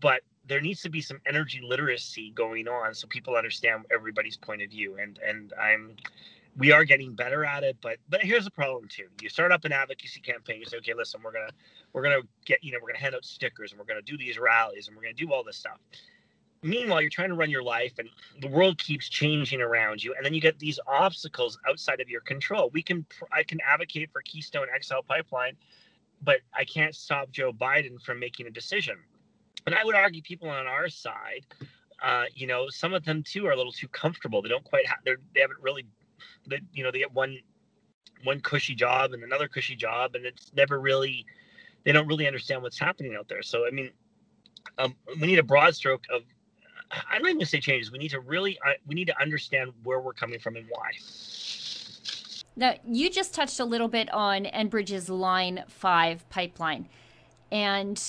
But 0.00 0.20
there 0.46 0.60
needs 0.60 0.82
to 0.82 0.90
be 0.90 1.00
some 1.00 1.20
energy 1.26 1.60
literacy 1.62 2.32
going 2.34 2.68
on 2.68 2.94
so 2.94 3.06
people 3.08 3.36
understand 3.36 3.84
everybody's 3.92 4.36
point 4.36 4.62
of 4.62 4.70
view. 4.70 4.96
And 4.98 5.18
and 5.26 5.52
I'm 5.60 5.96
we 6.56 6.70
are 6.72 6.84
getting 6.84 7.14
better 7.14 7.44
at 7.44 7.62
it, 7.62 7.76
but 7.80 7.96
but 8.08 8.22
here's 8.22 8.44
the 8.44 8.50
problem 8.50 8.88
too. 8.88 9.08
You 9.20 9.28
start 9.28 9.52
up 9.52 9.64
an 9.64 9.72
advocacy 9.72 10.20
campaign, 10.20 10.60
you 10.60 10.66
say, 10.66 10.78
okay, 10.78 10.94
listen, 10.94 11.20
we're 11.22 11.32
gonna 11.32 11.50
we're 11.92 12.02
gonna 12.02 12.22
get, 12.44 12.62
you 12.62 12.72
know, 12.72 12.78
we're 12.82 12.88
gonna 12.88 13.00
hand 13.00 13.14
out 13.14 13.24
stickers 13.24 13.72
and 13.72 13.78
we're 13.78 13.86
gonna 13.86 14.02
do 14.02 14.18
these 14.18 14.38
rallies 14.38 14.88
and 14.88 14.96
we're 14.96 15.02
gonna 15.02 15.14
do 15.14 15.32
all 15.32 15.44
this 15.44 15.56
stuff. 15.56 15.78
Meanwhile, 16.62 17.00
you're 17.00 17.10
trying 17.10 17.30
to 17.30 17.34
run 17.34 17.50
your 17.50 17.62
life 17.62 17.92
and 17.98 18.08
the 18.40 18.48
world 18.48 18.78
keeps 18.78 19.08
changing 19.08 19.60
around 19.60 20.02
you, 20.02 20.14
and 20.16 20.24
then 20.24 20.32
you 20.32 20.40
get 20.40 20.58
these 20.58 20.78
obstacles 20.86 21.58
outside 21.68 22.00
of 22.00 22.08
your 22.08 22.20
control. 22.20 22.70
We 22.72 22.82
can 22.82 23.04
I 23.32 23.42
can 23.42 23.58
advocate 23.68 24.10
for 24.12 24.22
Keystone 24.22 24.66
XL 24.80 25.00
pipeline, 25.08 25.56
but 26.22 26.40
I 26.56 26.64
can't 26.64 26.94
stop 26.94 27.30
Joe 27.30 27.52
Biden 27.52 28.00
from 28.00 28.20
making 28.20 28.46
a 28.46 28.50
decision. 28.50 28.96
And 29.66 29.74
I 29.74 29.84
would 29.84 29.94
argue 29.94 30.22
people 30.22 30.48
on 30.48 30.66
our 30.66 30.88
side, 30.88 31.46
uh, 32.02 32.24
you 32.34 32.46
know, 32.46 32.68
some 32.68 32.94
of 32.94 33.04
them 33.04 33.22
too 33.22 33.46
are 33.46 33.52
a 33.52 33.56
little 33.56 33.72
too 33.72 33.88
comfortable. 33.88 34.42
They 34.42 34.48
don't 34.48 34.64
quite 34.64 34.86
have, 34.86 34.98
they 35.04 35.40
haven't 35.40 35.60
really 35.60 35.86
that 36.46 36.60
you 36.72 36.84
know 36.84 36.90
they 36.90 36.98
get 36.98 37.12
one 37.12 37.38
one 38.24 38.40
cushy 38.40 38.74
job 38.74 39.12
and 39.12 39.22
another 39.22 39.48
cushy 39.48 39.74
job 39.74 40.14
and 40.14 40.24
it's 40.24 40.52
never 40.54 40.80
really 40.80 41.26
they 41.84 41.92
don't 41.92 42.06
really 42.06 42.26
understand 42.26 42.62
what's 42.62 42.78
happening 42.78 43.14
out 43.16 43.28
there 43.28 43.42
so 43.42 43.66
i 43.66 43.70
mean 43.70 43.90
um, 44.78 44.94
we 45.20 45.26
need 45.26 45.38
a 45.38 45.42
broad 45.42 45.74
stroke 45.74 46.04
of 46.12 46.22
i'm 47.10 47.22
not 47.22 47.30
even 47.30 47.46
say 47.46 47.60
changes. 47.60 47.90
We 47.90 47.98
need 47.98 48.10
to 48.10 48.20
really 48.20 48.58
uh, 48.66 48.72
we 48.86 48.94
need 48.94 49.06
to 49.06 49.20
understand 49.20 49.72
where 49.84 50.00
we're 50.00 50.12
coming 50.12 50.38
from 50.38 50.56
and 50.56 50.66
why. 50.68 50.90
Now 52.54 52.74
you 52.86 53.10
just 53.10 53.34
touched 53.34 53.60
a 53.60 53.64
little 53.64 53.88
bit 53.88 54.12
on 54.12 54.44
enbridge's 54.44 55.08
line 55.08 55.64
5 55.68 56.28
pipeline. 56.28 56.88
And 57.50 58.02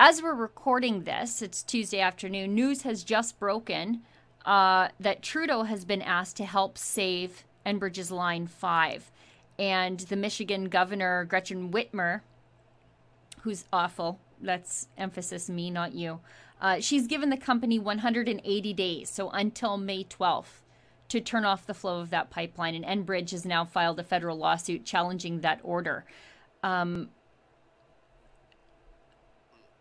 as 0.00 0.22
we're 0.22 0.34
recording 0.34 1.04
this 1.04 1.42
it's 1.42 1.62
tuesday 1.62 2.00
afternoon 2.00 2.54
news 2.54 2.82
has 2.82 3.04
just 3.04 3.38
broken 3.38 4.02
uh, 4.48 4.88
that 4.98 5.22
trudeau 5.22 5.64
has 5.64 5.84
been 5.84 6.00
asked 6.00 6.36
to 6.38 6.44
help 6.46 6.78
save 6.78 7.44
Enbridge's 7.66 8.10
Line 8.10 8.46
5. 8.46 9.10
And 9.58 10.00
the 10.00 10.16
Michigan 10.16 10.70
governor, 10.70 11.24
Gretchen 11.24 11.70
Whitmer, 11.70 12.22
who's 13.42 13.64
awful, 13.70 14.18
that's 14.40 14.88
emphasis 14.96 15.50
me, 15.50 15.70
not 15.70 15.92
you, 15.92 16.20
uh, 16.60 16.80
she's 16.80 17.06
given 17.06 17.30
the 17.30 17.36
company 17.36 17.78
180 17.78 18.72
days, 18.72 19.08
so 19.08 19.30
until 19.30 19.76
May 19.76 20.04
12th, 20.04 20.62
to 21.08 21.20
turn 21.20 21.44
off 21.44 21.66
the 21.66 21.74
flow 21.74 22.00
of 22.00 22.10
that 22.10 22.30
pipeline. 22.30 22.74
And 22.74 22.84
Enbridge 22.84 23.30
has 23.30 23.44
now 23.44 23.64
filed 23.64 23.98
a 23.98 24.04
federal 24.04 24.36
lawsuit 24.36 24.84
challenging 24.84 25.40
that 25.40 25.60
order. 25.62 26.04
Um, 26.62 27.10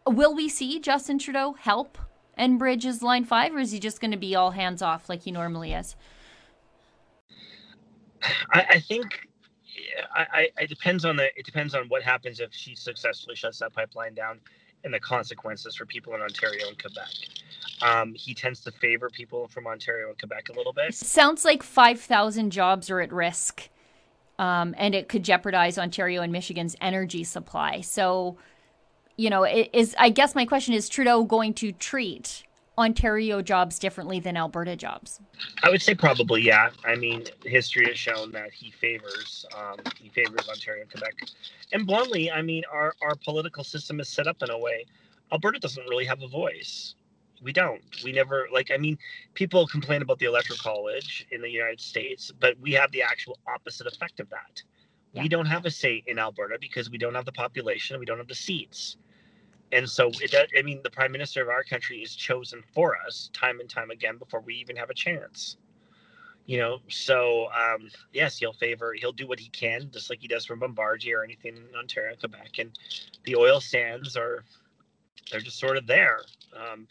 will 0.06 0.36
we 0.36 0.48
see 0.48 0.80
Justin 0.80 1.20
Trudeau 1.20 1.54
help 1.54 1.98
Enbridge's 2.38 3.02
Line 3.02 3.26
5, 3.26 3.56
or 3.56 3.60
is 3.60 3.72
he 3.72 3.80
just 3.80 4.00
going 4.00 4.12
to 4.12 4.18
be 4.18 4.36
all 4.36 4.52
hands 4.52 4.82
off 4.82 5.10
like 5.10 5.24
he 5.24 5.32
normally 5.32 5.74
is? 5.74 5.96
I, 8.54 8.66
I 8.70 8.80
think 8.80 9.28
I, 10.14 10.26
I, 10.58 10.62
it 10.62 10.70
depends 10.70 11.06
on 11.06 11.16
the 11.16 11.26
it 11.36 11.46
depends 11.46 11.76
on 11.76 11.88
what 11.88 12.02
happens 12.02 12.40
if 12.40 12.54
she 12.54 12.76
successfully 12.76 13.36
shuts 13.36 13.60
that 13.60 13.74
pipeline 13.74 14.14
down 14.14 14.40
and 14.84 14.94
the 14.94 15.00
consequences 15.00 15.76
for 15.76 15.86
people 15.86 16.14
in 16.16 16.22
Ontario 16.22 16.68
and 16.68 16.82
Quebec. 16.82 17.10
Um, 17.82 18.14
he 18.16 18.34
tends 18.34 18.62
to 18.62 18.72
favor 18.72 19.10
people 19.10 19.48
from 19.48 19.68
Ontario 19.68 20.10
and 20.10 20.18
Quebec 20.18 20.50
a 20.50 20.54
little 20.54 20.74
bit. 20.74 20.96
Sounds 20.96 21.46
like 21.46 21.62
5,000 21.62 22.52
jobs 22.52 22.90
are 22.90 23.00
at 23.00 23.12
risk, 23.12 23.70
um, 24.40 24.74
and 24.78 24.96
it 24.96 25.10
could 25.10 25.24
jeopardize 25.24 25.78
Ontario 25.78 26.22
and 26.22 26.32
Michigan's 26.32 26.76
energy 26.82 27.24
supply. 27.24 27.82
So, 27.82 28.38
you 29.16 29.30
know, 29.30 29.46
is 29.46 29.96
I 30.00 30.10
guess 30.10 30.34
my 30.34 30.46
question 30.46 30.74
is 30.74 30.90
Trudeau 30.90 31.24
going 31.24 31.54
to 31.56 31.72
treat 31.72 32.44
Ontario 32.78 33.42
jobs 33.42 33.80
differently 33.80 34.20
than 34.20 34.38
Alberta 34.38 34.76
jobs? 34.76 35.20
I 35.64 35.70
would 35.70 35.82
say 35.82 35.96
probably, 35.96 36.44
yeah. 36.44 36.70
I 36.86 36.96
mean, 36.96 37.24
history 37.44 37.88
has 37.88 37.98
shown 37.98 38.32
that 38.32 38.52
he 38.52 38.72
favors 38.72 39.46
um, 39.58 39.80
he 40.00 40.10
favors 40.10 40.48
Ontario 40.48 40.84
and 40.84 40.92
Quebec. 40.92 41.14
And 41.74 41.88
bluntly, 41.88 42.32
I 42.32 42.42
mean, 42.42 42.64
our 42.72 42.94
our 43.02 43.16
political 43.16 43.64
system 43.64 44.00
is 44.00 44.10
set 44.10 44.28
up 44.28 44.44
in 44.44 44.52
a 44.52 44.58
way. 44.58 44.86
Alberta 45.32 45.60
doesn't 45.60 45.88
really 45.90 46.06
have 46.06 46.22
a 46.22 46.28
voice. 46.28 46.96
We 47.42 47.52
don't. 47.52 47.82
We 48.04 48.12
never 48.12 48.48
like. 48.54 48.70
I 48.72 48.78
mean, 48.78 48.98
people 49.34 49.68
complain 49.68 50.02
about 50.04 50.20
the 50.20 50.26
electoral 50.26 50.60
college 50.60 51.26
in 51.32 51.42
the 51.42 51.50
United 51.50 51.82
States, 51.82 52.32
but 52.40 52.60
we 52.60 52.74
have 52.74 52.92
the 52.92 53.02
actual 53.02 53.40
opposite 53.48 53.88
effect 53.88 54.20
of 54.20 54.30
that. 54.30 54.62
Yeah. 55.14 55.24
We 55.24 55.30
don't 55.30 55.46
have 55.48 55.66
a 55.66 55.72
say 55.72 56.04
in 56.06 56.20
Alberta 56.20 56.58
because 56.60 56.92
we 56.92 56.98
don't 57.00 57.16
have 57.16 57.26
the 57.26 57.32
population. 57.32 58.00
We 58.00 58.06
don't 58.06 58.18
have 58.18 58.28
the 58.28 58.36
seats 58.36 58.98
and 59.72 59.90
so 59.90 60.10
it 60.22 60.32
does, 60.32 60.48
i 60.58 60.62
mean 60.62 60.82
the 60.84 60.90
prime 60.90 61.12
minister 61.12 61.42
of 61.42 61.50
our 61.50 61.64
country 61.64 62.00
is 62.00 62.16
chosen 62.16 62.64
for 62.74 62.98
us 63.06 63.30
time 63.34 63.60
and 63.60 63.70
time 63.70 63.92
again 63.92 64.18
before 64.18 64.42
we 64.42 64.56
even 64.56 64.76
have 64.76 64.90
a 64.90 64.94
chance. 64.94 65.58
You 66.46 66.60
know 66.60 66.80
so 66.88 67.48
um, 67.48 67.90
yes 68.14 68.38
he'll 68.38 68.54
favor 68.54 68.94
he'll 68.94 69.12
do 69.12 69.28
what 69.28 69.40
he 69.40 69.50
can 69.50 69.90
just 69.92 70.10
like 70.10 70.20
he 70.22 70.28
does 70.28 70.46
for 70.46 70.56
bombardier 70.56 71.20
or 71.20 71.24
anything 71.24 71.58
in 71.58 71.76
ontario 71.78 72.16
quebec. 72.16 72.60
And 72.60 72.72
the 73.26 73.36
oil 73.36 73.60
sands 73.60 74.16
are 74.16 74.46
they're 75.30 75.42
just 75.42 75.60
sort 75.60 75.78
of 75.78 75.88
there. 75.88 76.22
Um, 76.56 76.88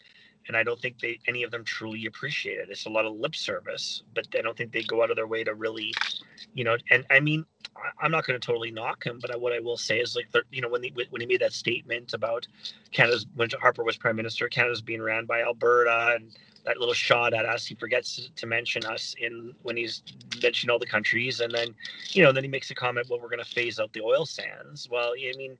and 0.47 0.57
i 0.57 0.63
don't 0.63 0.79
think 0.79 0.99
they 0.99 1.19
any 1.27 1.43
of 1.43 1.51
them 1.51 1.63
truly 1.63 2.05
appreciate 2.05 2.59
it 2.59 2.69
it's 2.69 2.85
a 2.85 2.89
lot 2.89 3.05
of 3.05 3.13
lip 3.15 3.35
service 3.35 4.03
but 4.15 4.27
i 4.37 4.41
don't 4.41 4.57
think 4.57 4.71
they 4.71 4.83
go 4.83 5.03
out 5.03 5.09
of 5.09 5.15
their 5.15 5.27
way 5.27 5.43
to 5.43 5.53
really 5.53 5.93
you 6.53 6.63
know 6.63 6.77
and 6.91 7.05
i 7.09 7.19
mean 7.19 7.45
I'm 7.99 8.11
not 8.11 8.25
going 8.25 8.39
to 8.39 8.45
totally 8.45 8.71
knock 8.71 9.05
him, 9.05 9.19
but 9.21 9.39
what 9.39 9.53
I 9.53 9.59
will 9.59 9.77
say 9.77 9.99
is 9.99 10.15
like, 10.15 10.27
you 10.51 10.61
know, 10.61 10.69
when 10.69 10.83
he 10.83 10.93
when 11.09 11.21
he 11.21 11.27
made 11.27 11.41
that 11.41 11.53
statement 11.53 12.13
about 12.13 12.47
Canada's 12.91 13.25
when 13.35 13.49
Harper 13.59 13.83
was 13.83 13.97
prime 13.97 14.15
minister, 14.15 14.47
Canada's 14.47 14.81
being 14.81 15.01
ran 15.01 15.25
by 15.25 15.41
Alberta, 15.41 16.15
and 16.15 16.31
that 16.65 16.77
little 16.77 16.93
shot 16.93 17.33
at 17.33 17.45
us, 17.45 17.65
he 17.65 17.75
forgets 17.75 18.29
to 18.35 18.45
mention 18.45 18.85
us 18.85 19.15
in 19.19 19.53
when 19.63 19.77
he's 19.77 20.03
mentioning 20.41 20.71
all 20.71 20.79
the 20.79 20.85
countries, 20.85 21.39
and 21.39 21.53
then, 21.53 21.73
you 22.09 22.23
know, 22.23 22.31
then 22.31 22.43
he 22.43 22.49
makes 22.49 22.71
a 22.71 22.75
comment, 22.75 23.07
well, 23.09 23.19
we're 23.19 23.29
going 23.29 23.43
to 23.43 23.49
phase 23.49 23.79
out 23.79 23.93
the 23.93 24.01
oil 24.01 24.25
sands. 24.25 24.87
Well, 24.91 25.13
I 25.17 25.33
mean, 25.37 25.57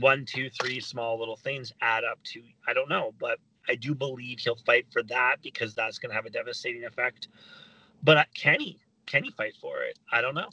one, 0.00 0.24
two, 0.26 0.50
three 0.50 0.80
small 0.80 1.18
little 1.18 1.36
things 1.36 1.72
add 1.80 2.04
up 2.04 2.18
to 2.24 2.42
I 2.66 2.72
don't 2.72 2.88
know, 2.88 3.14
but 3.18 3.38
I 3.68 3.74
do 3.74 3.94
believe 3.94 4.40
he'll 4.40 4.56
fight 4.56 4.86
for 4.90 5.02
that 5.04 5.36
because 5.42 5.74
that's 5.74 5.98
going 5.98 6.10
to 6.10 6.16
have 6.16 6.26
a 6.26 6.30
devastating 6.30 6.84
effect. 6.84 7.28
But 8.02 8.16
uh, 8.16 8.24
can 8.34 8.60
he? 8.60 8.78
Can 9.06 9.24
he 9.24 9.30
fight 9.30 9.54
for 9.60 9.82
it? 9.82 9.98
I 10.12 10.20
don't 10.20 10.34
know. 10.34 10.50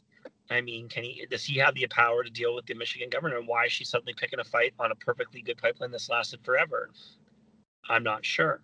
I 0.50 0.62
mean, 0.62 0.90
can 0.90 1.04
he 1.04 1.26
does 1.30 1.44
he 1.44 1.58
have 1.60 1.74
the 1.76 1.88
power 1.88 2.24
to 2.24 2.30
deal 2.30 2.56
with 2.56 2.66
the 2.66 2.76
Michigan 2.76 3.10
governor? 3.10 3.38
And 3.38 3.48
why 3.48 3.66
is 3.66 3.72
she 3.72 3.84
suddenly 3.84 4.14
picking 4.14 4.40
a 4.40 4.44
fight 4.44 4.74
on 4.80 4.92
a 4.92 4.96
perfectly 4.96 5.42
good 5.42 5.58
pipeline 5.58 5.92
that's 5.92 6.10
lasted 6.10 6.42
forever? 6.44 6.90
I'm 7.90 8.04
not 8.04 8.26
sure. 8.26 8.62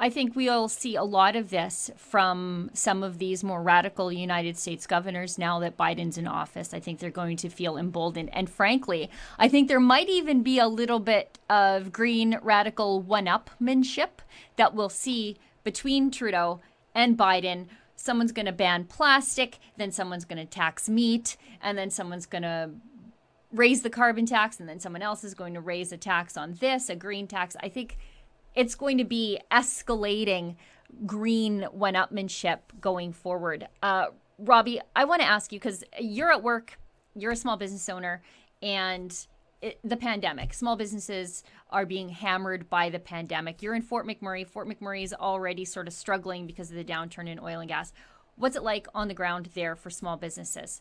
I 0.00 0.10
think 0.10 0.36
we'll 0.36 0.68
see 0.68 0.94
a 0.94 1.02
lot 1.02 1.34
of 1.34 1.50
this 1.50 1.90
from 1.96 2.70
some 2.72 3.02
of 3.02 3.18
these 3.18 3.42
more 3.42 3.60
radical 3.60 4.12
United 4.12 4.56
States 4.56 4.86
governors 4.86 5.38
now 5.38 5.58
that 5.58 5.76
Biden's 5.76 6.16
in 6.16 6.28
office. 6.28 6.72
I 6.72 6.78
think 6.78 7.00
they're 7.00 7.10
going 7.10 7.36
to 7.38 7.48
feel 7.48 7.76
emboldened. 7.76 8.30
And 8.32 8.48
frankly, 8.48 9.10
I 9.38 9.48
think 9.48 9.66
there 9.66 9.80
might 9.80 10.08
even 10.08 10.44
be 10.44 10.60
a 10.60 10.68
little 10.68 11.00
bit 11.00 11.38
of 11.50 11.92
green 11.92 12.38
radical 12.42 13.02
one 13.02 13.26
upmanship 13.26 14.20
that 14.54 14.72
we'll 14.72 14.88
see 14.88 15.36
between 15.64 16.12
Trudeau 16.12 16.60
and 16.94 17.18
Biden 17.18 17.66
someone's 17.96 18.32
going 18.32 18.46
to 18.46 18.52
ban 18.52 18.84
plastic, 18.84 19.58
then 19.76 19.90
someone's 19.90 20.24
going 20.24 20.38
to 20.38 20.46
tax 20.46 20.88
meat, 20.88 21.36
and 21.60 21.76
then 21.76 21.90
someone's 21.90 22.26
going 22.26 22.42
to 22.42 22.70
raise 23.52 23.82
the 23.82 23.90
carbon 23.90 24.24
tax, 24.24 24.60
and 24.60 24.68
then 24.68 24.78
someone 24.78 25.02
else 25.02 25.24
is 25.24 25.34
going 25.34 25.54
to 25.54 25.60
raise 25.60 25.90
a 25.90 25.96
tax 25.96 26.36
on 26.36 26.54
this, 26.60 26.88
a 26.88 26.94
green 26.94 27.26
tax. 27.26 27.56
I 27.60 27.68
think 27.68 27.98
it's 28.54 28.74
going 28.74 28.98
to 28.98 29.04
be 29.04 29.38
escalating 29.50 30.56
green 31.06 31.62
one 31.64 31.94
upmanship 31.94 32.58
going 32.80 33.12
forward. 33.12 33.68
Uh, 33.82 34.06
Robbie, 34.38 34.80
I 34.94 35.04
want 35.04 35.20
to 35.20 35.28
ask 35.28 35.52
you 35.52 35.58
because 35.58 35.84
you're 36.00 36.32
at 36.32 36.42
work, 36.42 36.78
you're 37.14 37.32
a 37.32 37.36
small 37.36 37.56
business 37.56 37.88
owner, 37.88 38.22
and 38.62 39.14
it, 39.60 39.78
the 39.82 39.96
pandemic. 39.96 40.54
Small 40.54 40.76
businesses 40.76 41.42
are 41.70 41.84
being 41.84 42.08
hammered 42.08 42.70
by 42.70 42.90
the 42.90 42.98
pandemic. 42.98 43.62
You're 43.62 43.74
in 43.74 43.82
Fort 43.82 44.06
McMurray. 44.06 44.46
Fort 44.46 44.68
McMurray 44.68 45.02
is 45.02 45.12
already 45.12 45.64
sort 45.64 45.88
of 45.88 45.92
struggling 45.92 46.46
because 46.46 46.70
of 46.70 46.76
the 46.76 46.84
downturn 46.84 47.28
in 47.28 47.38
oil 47.40 47.60
and 47.60 47.68
gas. 47.68 47.92
What's 48.36 48.56
it 48.56 48.62
like 48.62 48.86
on 48.94 49.08
the 49.08 49.14
ground 49.14 49.50
there 49.54 49.74
for 49.74 49.90
small 49.90 50.16
businesses? 50.16 50.80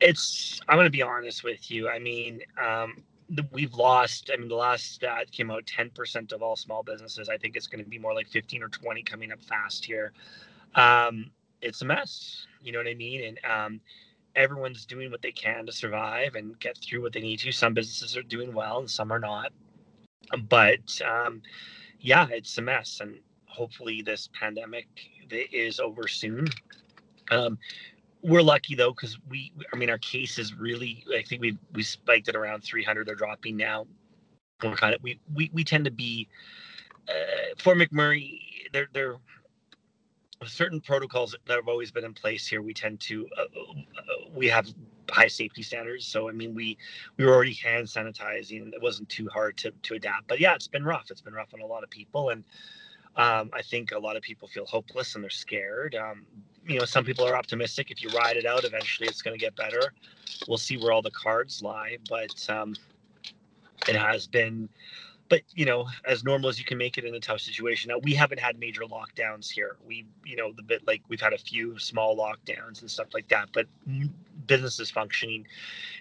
It's, 0.00 0.60
I'm 0.68 0.76
going 0.76 0.86
to 0.86 0.90
be 0.90 1.02
honest 1.02 1.44
with 1.44 1.70
you. 1.70 1.88
I 1.88 1.98
mean, 1.98 2.40
um, 2.62 3.02
we've 3.52 3.74
lost, 3.74 4.30
I 4.32 4.36
mean, 4.36 4.48
the 4.48 4.54
last 4.54 4.92
stat 4.92 5.30
came 5.30 5.50
out 5.50 5.64
10% 5.66 6.32
of 6.32 6.42
all 6.42 6.56
small 6.56 6.82
businesses. 6.82 7.28
I 7.28 7.36
think 7.36 7.56
it's 7.56 7.66
going 7.66 7.82
to 7.82 7.88
be 7.88 7.98
more 7.98 8.14
like 8.14 8.28
15 8.28 8.62
or 8.62 8.68
20 8.68 9.02
coming 9.02 9.32
up 9.32 9.42
fast 9.42 9.84
here. 9.84 10.12
Um, 10.74 11.30
it's 11.60 11.82
a 11.82 11.84
mess. 11.84 12.46
You 12.62 12.72
know 12.72 12.78
what 12.78 12.88
I 12.88 12.94
mean? 12.94 13.24
And, 13.24 13.38
um, 13.44 13.80
everyone's 14.34 14.86
doing 14.86 15.10
what 15.10 15.22
they 15.22 15.32
can 15.32 15.66
to 15.66 15.72
survive 15.72 16.34
and 16.34 16.58
get 16.58 16.78
through 16.78 17.02
what 17.02 17.12
they 17.12 17.20
need 17.20 17.38
to. 17.40 17.52
Some 17.52 17.74
businesses 17.74 18.16
are 18.16 18.22
doing 18.22 18.54
well 18.54 18.78
and 18.78 18.90
some 18.90 19.12
are 19.12 19.18
not. 19.18 19.52
But 20.48 21.00
um, 21.02 21.42
yeah, 22.00 22.26
it's 22.30 22.56
a 22.58 22.62
mess. 22.62 23.00
And 23.00 23.18
hopefully, 23.46 24.02
this 24.02 24.28
pandemic 24.38 24.86
is 25.30 25.80
over 25.80 26.08
soon. 26.08 26.46
Um, 27.30 27.58
we're 28.22 28.42
lucky 28.42 28.74
though, 28.74 28.92
because 28.92 29.18
we, 29.28 29.52
I 29.72 29.76
mean, 29.76 29.90
our 29.90 29.98
cases 29.98 30.54
really, 30.54 31.04
I 31.16 31.22
think 31.22 31.42
we 31.42 31.58
we 31.74 31.82
spiked 31.82 32.28
at 32.28 32.36
around 32.36 32.62
300. 32.62 33.06
They're 33.06 33.14
dropping 33.14 33.56
now. 33.56 33.86
we're 34.62 34.76
kind 34.76 34.94
of 34.94 35.02
we 35.02 35.20
we, 35.34 35.50
we 35.52 35.64
tend 35.64 35.84
to 35.86 35.90
be 35.90 36.28
uh, 37.08 37.54
Fort 37.58 37.78
McMurray. 37.78 38.38
They're 38.72 38.88
they're 38.92 39.16
certain 40.46 40.80
protocols 40.80 41.36
that 41.46 41.54
have 41.54 41.68
always 41.68 41.90
been 41.90 42.04
in 42.04 42.14
place 42.14 42.46
here. 42.46 42.62
We 42.62 42.74
tend 42.74 43.00
to 43.00 43.28
uh, 43.38 43.42
uh, 43.42 44.30
we 44.34 44.48
have 44.48 44.68
high 45.10 45.28
safety 45.28 45.62
standards. 45.62 46.06
So 46.06 46.28
I 46.28 46.32
mean, 46.32 46.54
we 46.54 46.78
we 47.16 47.26
were 47.26 47.34
already 47.34 47.54
hand 47.54 47.86
sanitizing. 47.86 48.72
It 48.72 48.82
wasn't 48.82 49.08
too 49.08 49.28
hard 49.28 49.56
to 49.58 49.72
to 49.72 49.94
adapt. 49.94 50.28
But 50.28 50.40
yeah, 50.40 50.54
it's 50.54 50.68
been 50.68 50.84
rough. 50.84 51.10
It's 51.10 51.20
been 51.20 51.34
rough 51.34 51.54
on 51.54 51.60
a 51.60 51.66
lot 51.66 51.84
of 51.84 51.90
people, 51.90 52.30
and 52.30 52.44
um, 53.16 53.50
I 53.52 53.62
think 53.62 53.92
a 53.92 53.98
lot 53.98 54.16
of 54.16 54.22
people 54.22 54.48
feel 54.48 54.66
hopeless 54.66 55.14
and 55.14 55.22
they're 55.22 55.30
scared. 55.30 55.94
Um, 55.94 56.26
you 56.66 56.78
know, 56.78 56.84
some 56.84 57.04
people 57.04 57.26
are 57.26 57.36
optimistic. 57.36 57.90
If 57.90 58.02
you 58.02 58.10
ride 58.10 58.36
it 58.36 58.46
out, 58.46 58.64
eventually 58.64 59.08
it's 59.08 59.22
going 59.22 59.38
to 59.38 59.40
get 59.40 59.56
better. 59.56 59.92
We'll 60.48 60.58
see 60.58 60.76
where 60.76 60.92
all 60.92 61.02
the 61.02 61.10
cards 61.10 61.62
lie, 61.62 61.98
but 62.08 62.46
um, 62.48 62.74
it 63.88 63.96
has 63.96 64.26
been 64.26 64.68
but 65.32 65.40
you 65.54 65.64
know, 65.64 65.88
as 66.04 66.24
normal 66.24 66.50
as 66.50 66.58
you 66.58 66.64
can 66.66 66.76
make 66.76 66.98
it 66.98 67.06
in 67.06 67.14
a 67.14 67.18
tough 67.18 67.40
situation. 67.40 67.88
Now 67.88 67.96
we 68.02 68.12
haven't 68.12 68.38
had 68.38 68.58
major 68.58 68.82
lockdowns 68.82 69.50
here. 69.50 69.76
We, 69.86 70.04
you 70.26 70.36
know, 70.36 70.52
the 70.52 70.62
bit 70.62 70.86
like 70.86 71.00
we've 71.08 71.22
had 71.22 71.32
a 71.32 71.38
few 71.38 71.78
small 71.78 72.14
lockdowns 72.14 72.82
and 72.82 72.90
stuff 72.90 73.06
like 73.14 73.28
that, 73.28 73.48
but 73.54 73.66
business 74.46 74.78
is 74.78 74.90
functioning, 74.90 75.46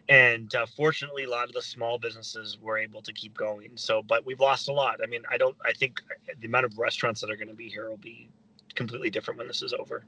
and 0.10 0.54
uh, 0.54 0.65
fortunately, 0.65 1.24
a 1.24 1.30
lot 1.30 1.45
of 1.45 1.54
the 1.54 1.62
small 1.62 1.97
businesses 1.97 2.58
were 2.62 2.78
able 2.78 3.02
to 3.04 3.13
keep 3.13 3.34
going. 3.34 3.69
So, 3.76 4.04
but 4.04 4.26
we've 4.26 4.41
lost 4.41 4.67
a 4.67 4.74
lot. 4.74 5.00
I 5.02 5.08
mean, 5.08 5.21
I 5.32 5.38
don't. 5.38 5.56
I 5.63 5.71
think 5.71 6.02
the 6.41 6.47
amount 6.47 6.65
of 6.65 6.78
restaurants 6.78 7.21
that 7.21 7.32
are 7.32 7.38
going 7.38 7.47
to 7.47 7.54
be 7.54 7.69
here 7.69 7.89
will 7.89 7.95
be 7.95 8.28
completely 8.76 9.10
different 9.10 9.38
when 9.38 9.47
this 9.47 9.62
is 9.62 9.71
over. 9.71 10.04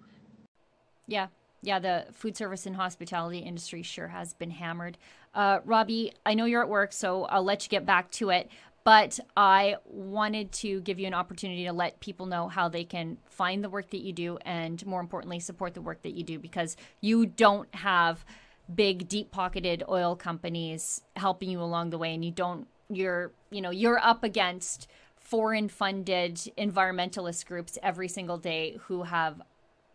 Yeah, 1.08 1.28
yeah, 1.62 1.80
the 1.80 2.06
food 2.12 2.36
service 2.38 2.66
and 2.66 2.76
hospitality 2.76 3.40
industry 3.40 3.84
sure 3.84 4.10
has 4.10 4.34
been 4.34 4.52
hammered. 4.52 4.98
Uh, 5.34 5.60
Robbie, 5.66 6.14
I 6.26 6.34
know 6.34 6.46
you're 6.46 6.62
at 6.62 6.70
work, 6.70 6.94
so 6.94 7.26
I'll 7.26 7.44
let 7.44 7.64
you 7.64 7.70
get 7.70 7.86
back 7.86 8.12
to 8.12 8.30
it 8.30 8.50
but 8.84 9.20
I 9.38 9.78
wanted 9.86 10.52
to 10.54 10.82
give 10.82 11.00
you 11.00 11.08
an 11.08 11.14
opportunity 11.14 11.66
to 11.66 11.74
let 11.74 12.00
people 12.00 12.26
know 12.26 12.48
how 12.48 12.68
they 12.68 12.84
can 12.84 13.18
find 13.30 13.64
the 13.64 13.70
work 13.70 13.90
that 13.92 14.02
you 14.02 14.12
do 14.12 14.38
and 14.46 14.86
more 14.86 15.00
importantly 15.00 15.40
support 15.40 15.74
the 15.74 15.82
work 15.82 16.02
that 16.02 16.14
you 16.14 16.24
do 16.24 16.38
because 16.38 16.76
you 17.00 17.26
don't 17.26 17.74
have 17.76 18.26
big 18.74 19.08
deep 19.08 19.32
pocketed 19.32 19.84
oil 19.90 20.16
companies 20.16 21.02
helping 21.16 21.50
you 21.50 21.62
along 21.62 21.90
the 21.90 21.98
way 21.98 22.14
and 22.14 22.24
you 22.24 22.32
don't 22.32 22.68
you're 22.90 23.32
you 23.50 23.62
know 23.62 23.72
you're 23.72 24.00
up 24.00 24.24
against 24.24 24.88
foreign 25.18 25.68
funded 25.68 26.36
environmentalist 26.58 27.46
groups 27.46 27.78
every 27.82 28.08
single 28.08 28.38
day 28.38 28.78
who 28.88 29.04
have 29.04 29.42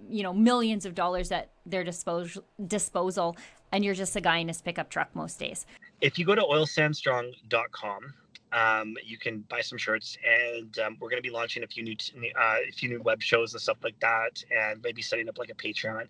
you 0.09 0.23
know 0.23 0.33
millions 0.33 0.87
of 0.87 0.95
dollars 0.95 1.33
at 1.33 1.51
their 1.67 1.85
disposal 1.85 2.45
disposal 2.67 3.37
and 3.73 3.85
you're 3.85 3.95
just 3.95 4.15
a 4.17 4.21
guy 4.21 4.39
in 4.39 4.49
his 4.49 4.63
pickup 4.63 4.89
truck 4.91 5.09
most 5.15 5.39
days 5.39 5.67
if 6.01 6.19
you 6.19 6.25
go 6.25 6.35
to 6.35 6.43
oilsandstrong.com 6.43 8.15
um, 8.53 8.97
you 9.05 9.19
can 9.19 9.41
buy 9.49 9.61
some 9.61 9.79
shirts, 9.79 10.17
and 10.27 10.79
um, 10.79 10.97
we're 11.01 11.11
going 11.11 11.23
to 11.23 11.27
be 11.27 11.33
launching 11.33 11.63
a 11.65 11.67
few 11.67 11.83
new 11.83 11.97
uh, 12.39 12.57
a 12.67 12.73
few 12.73 12.89
new 12.89 13.03
web 13.03 13.23
shows 13.23 13.53
and 13.53 13.61
stuff 13.61 13.79
like 13.83 13.99
that, 14.01 14.43
and 14.51 14.83
maybe 14.83 15.03
setting 15.03 15.29
up 15.29 15.39
like 15.39 15.51
a 15.51 15.55
Patreon 15.55 16.07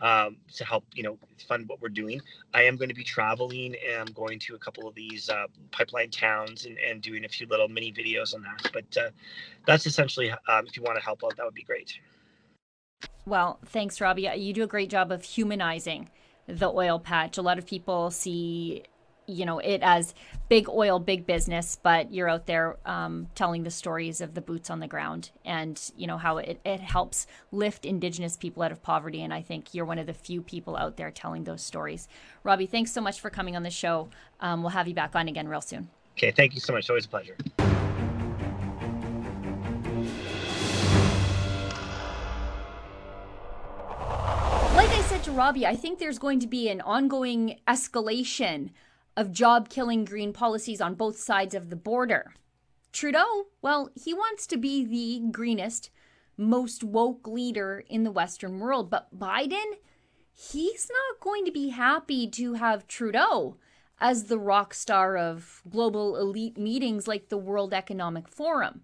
um, 0.00 0.36
to 0.54 0.64
help 0.64 0.84
you 0.94 1.02
know 1.02 1.18
fund 1.46 1.68
what 1.68 1.80
we're 1.80 1.88
doing. 1.88 2.20
I 2.52 2.64
am 2.64 2.76
going 2.76 2.90
to 2.90 2.94
be 2.94 3.04
traveling, 3.04 3.74
and 3.90 4.14
going 4.14 4.38
to 4.40 4.54
a 4.54 4.58
couple 4.58 4.86
of 4.86 4.94
these 4.94 5.30
uh, 5.30 5.46
pipeline 5.70 6.10
towns 6.10 6.66
and, 6.66 6.76
and 6.78 7.00
doing 7.00 7.24
a 7.24 7.28
few 7.28 7.46
little 7.46 7.68
mini 7.68 7.92
videos 7.92 8.34
on 8.34 8.42
that. 8.42 8.70
But 8.72 8.96
uh, 8.96 9.10
that's 9.66 9.86
essentially 9.86 10.30
um, 10.30 10.66
if 10.66 10.76
you 10.76 10.82
want 10.82 10.98
to 10.98 11.04
help 11.04 11.24
out, 11.24 11.36
that 11.36 11.44
would 11.44 11.54
be 11.54 11.62
great. 11.62 11.98
Well, 13.28 13.58
thanks, 13.66 14.00
Robbie. 14.00 14.30
You 14.36 14.52
do 14.54 14.62
a 14.62 14.66
great 14.66 14.88
job 14.88 15.12
of 15.12 15.22
humanizing 15.22 16.08
the 16.46 16.70
oil 16.70 16.98
patch. 16.98 17.36
A 17.36 17.42
lot 17.42 17.58
of 17.58 17.66
people 17.66 18.10
see 18.10 18.84
you 19.30 19.44
know 19.44 19.58
it 19.58 19.80
as 19.82 20.14
big 20.48 20.70
oil 20.70 20.98
big 20.98 21.26
business 21.26 21.76
but 21.82 22.10
you're 22.14 22.30
out 22.30 22.46
there 22.46 22.78
um, 22.86 23.28
telling 23.34 23.62
the 23.62 23.70
stories 23.70 24.22
of 24.22 24.32
the 24.32 24.40
boots 24.40 24.70
on 24.70 24.80
the 24.80 24.86
ground 24.86 25.30
and 25.44 25.90
you 25.98 26.06
know 26.06 26.16
how 26.16 26.38
it, 26.38 26.58
it 26.64 26.80
helps 26.80 27.26
lift 27.52 27.84
indigenous 27.84 28.38
people 28.38 28.62
out 28.62 28.72
of 28.72 28.82
poverty 28.82 29.22
and 29.22 29.34
i 29.34 29.42
think 29.42 29.74
you're 29.74 29.84
one 29.84 29.98
of 29.98 30.06
the 30.06 30.14
few 30.14 30.40
people 30.40 30.78
out 30.78 30.96
there 30.96 31.10
telling 31.10 31.44
those 31.44 31.60
stories. 31.62 32.08
Robbie 32.42 32.64
thanks 32.64 32.90
so 32.90 33.02
much 33.02 33.20
for 33.20 33.28
coming 33.28 33.54
on 33.54 33.64
the 33.64 33.70
show. 33.70 34.08
Um, 34.40 34.62
we'll 34.62 34.70
have 34.70 34.88
you 34.88 34.94
back 34.94 35.14
on 35.14 35.28
again 35.28 35.46
real 35.46 35.60
soon. 35.60 35.90
Okay 36.16 36.30
thank 36.30 36.54
you 36.54 36.60
so 36.60 36.72
much. 36.72 36.88
Always 36.88 37.04
a 37.04 37.08
pleasure 37.08 37.36
robbie 45.38 45.66
i 45.66 45.74
think 45.74 45.98
there's 45.98 46.18
going 46.18 46.40
to 46.40 46.46
be 46.46 46.68
an 46.68 46.80
ongoing 46.80 47.58
escalation 47.66 48.70
of 49.18 49.32
job 49.32 49.68
killing 49.68 50.04
green 50.04 50.32
policies 50.32 50.80
on 50.80 50.94
both 50.94 51.18
sides 51.18 51.52
of 51.52 51.70
the 51.70 51.76
border. 51.76 52.34
Trudeau, 52.92 53.46
well, 53.60 53.90
he 53.96 54.14
wants 54.14 54.46
to 54.46 54.56
be 54.56 54.84
the 54.84 55.28
greenest, 55.32 55.90
most 56.36 56.84
woke 56.84 57.26
leader 57.26 57.82
in 57.88 58.04
the 58.04 58.12
Western 58.12 58.60
world, 58.60 58.88
but 58.88 59.18
Biden, 59.18 59.74
he's 60.32 60.88
not 60.88 61.20
going 61.20 61.44
to 61.44 61.50
be 61.50 61.70
happy 61.70 62.28
to 62.30 62.54
have 62.54 62.86
Trudeau 62.86 63.56
as 64.00 64.24
the 64.24 64.38
rock 64.38 64.72
star 64.72 65.16
of 65.16 65.62
global 65.68 66.16
elite 66.16 66.56
meetings 66.56 67.08
like 67.08 67.28
the 67.28 67.36
World 67.36 67.74
Economic 67.74 68.28
Forum. 68.28 68.82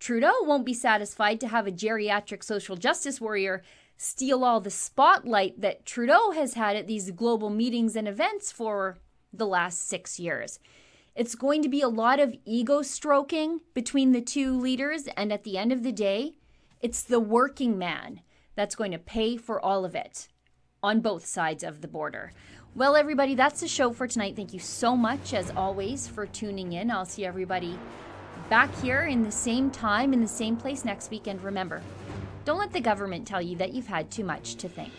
Trudeau 0.00 0.42
won't 0.42 0.66
be 0.66 0.74
satisfied 0.74 1.38
to 1.40 1.48
have 1.48 1.68
a 1.68 1.72
geriatric 1.72 2.42
social 2.42 2.74
justice 2.74 3.20
warrior 3.20 3.62
steal 3.96 4.44
all 4.44 4.60
the 4.60 4.70
spotlight 4.70 5.60
that 5.60 5.86
Trudeau 5.86 6.32
has 6.32 6.54
had 6.54 6.76
at 6.76 6.86
these 6.86 7.10
global 7.10 7.50
meetings 7.50 7.96
and 7.96 8.06
events 8.06 8.52
for 8.52 8.98
the 9.32 9.46
last 9.46 9.88
six 9.88 10.18
years. 10.18 10.58
It's 11.14 11.34
going 11.34 11.62
to 11.62 11.68
be 11.68 11.80
a 11.80 11.88
lot 11.88 12.20
of 12.20 12.36
ego 12.44 12.82
stroking 12.82 13.60
between 13.72 14.12
the 14.12 14.20
two 14.20 14.58
leaders, 14.58 15.08
and 15.16 15.32
at 15.32 15.44
the 15.44 15.56
end 15.56 15.72
of 15.72 15.82
the 15.82 15.92
day, 15.92 16.34
it's 16.80 17.02
the 17.02 17.20
working 17.20 17.78
man 17.78 18.20
that's 18.54 18.74
going 18.74 18.92
to 18.92 18.98
pay 18.98 19.36
for 19.36 19.58
all 19.58 19.84
of 19.84 19.94
it 19.94 20.28
on 20.82 21.00
both 21.00 21.24
sides 21.24 21.64
of 21.64 21.80
the 21.80 21.88
border. 21.88 22.32
Well, 22.74 22.96
everybody, 22.96 23.34
that's 23.34 23.60
the 23.60 23.68
show 23.68 23.92
for 23.94 24.06
tonight. 24.06 24.36
Thank 24.36 24.52
you 24.52 24.60
so 24.60 24.94
much, 24.94 25.32
as 25.32 25.50
always, 25.56 26.06
for 26.06 26.26
tuning 26.26 26.74
in. 26.74 26.90
I'll 26.90 27.06
see 27.06 27.24
everybody 27.24 27.78
back 28.50 28.74
here 28.80 29.04
in 29.04 29.22
the 29.22 29.32
same 29.32 29.70
time, 29.70 30.12
in 30.12 30.20
the 30.20 30.28
same 30.28 30.56
place 30.56 30.84
next 30.84 31.10
week. 31.10 31.26
And 31.26 31.42
remember, 31.42 31.80
don't 32.46 32.58
let 32.58 32.72
the 32.72 32.80
government 32.80 33.26
tell 33.26 33.42
you 33.42 33.56
that 33.56 33.74
you've 33.74 33.88
had 33.88 34.08
too 34.08 34.24
much 34.24 34.54
to 34.54 34.68
think. 34.68 34.92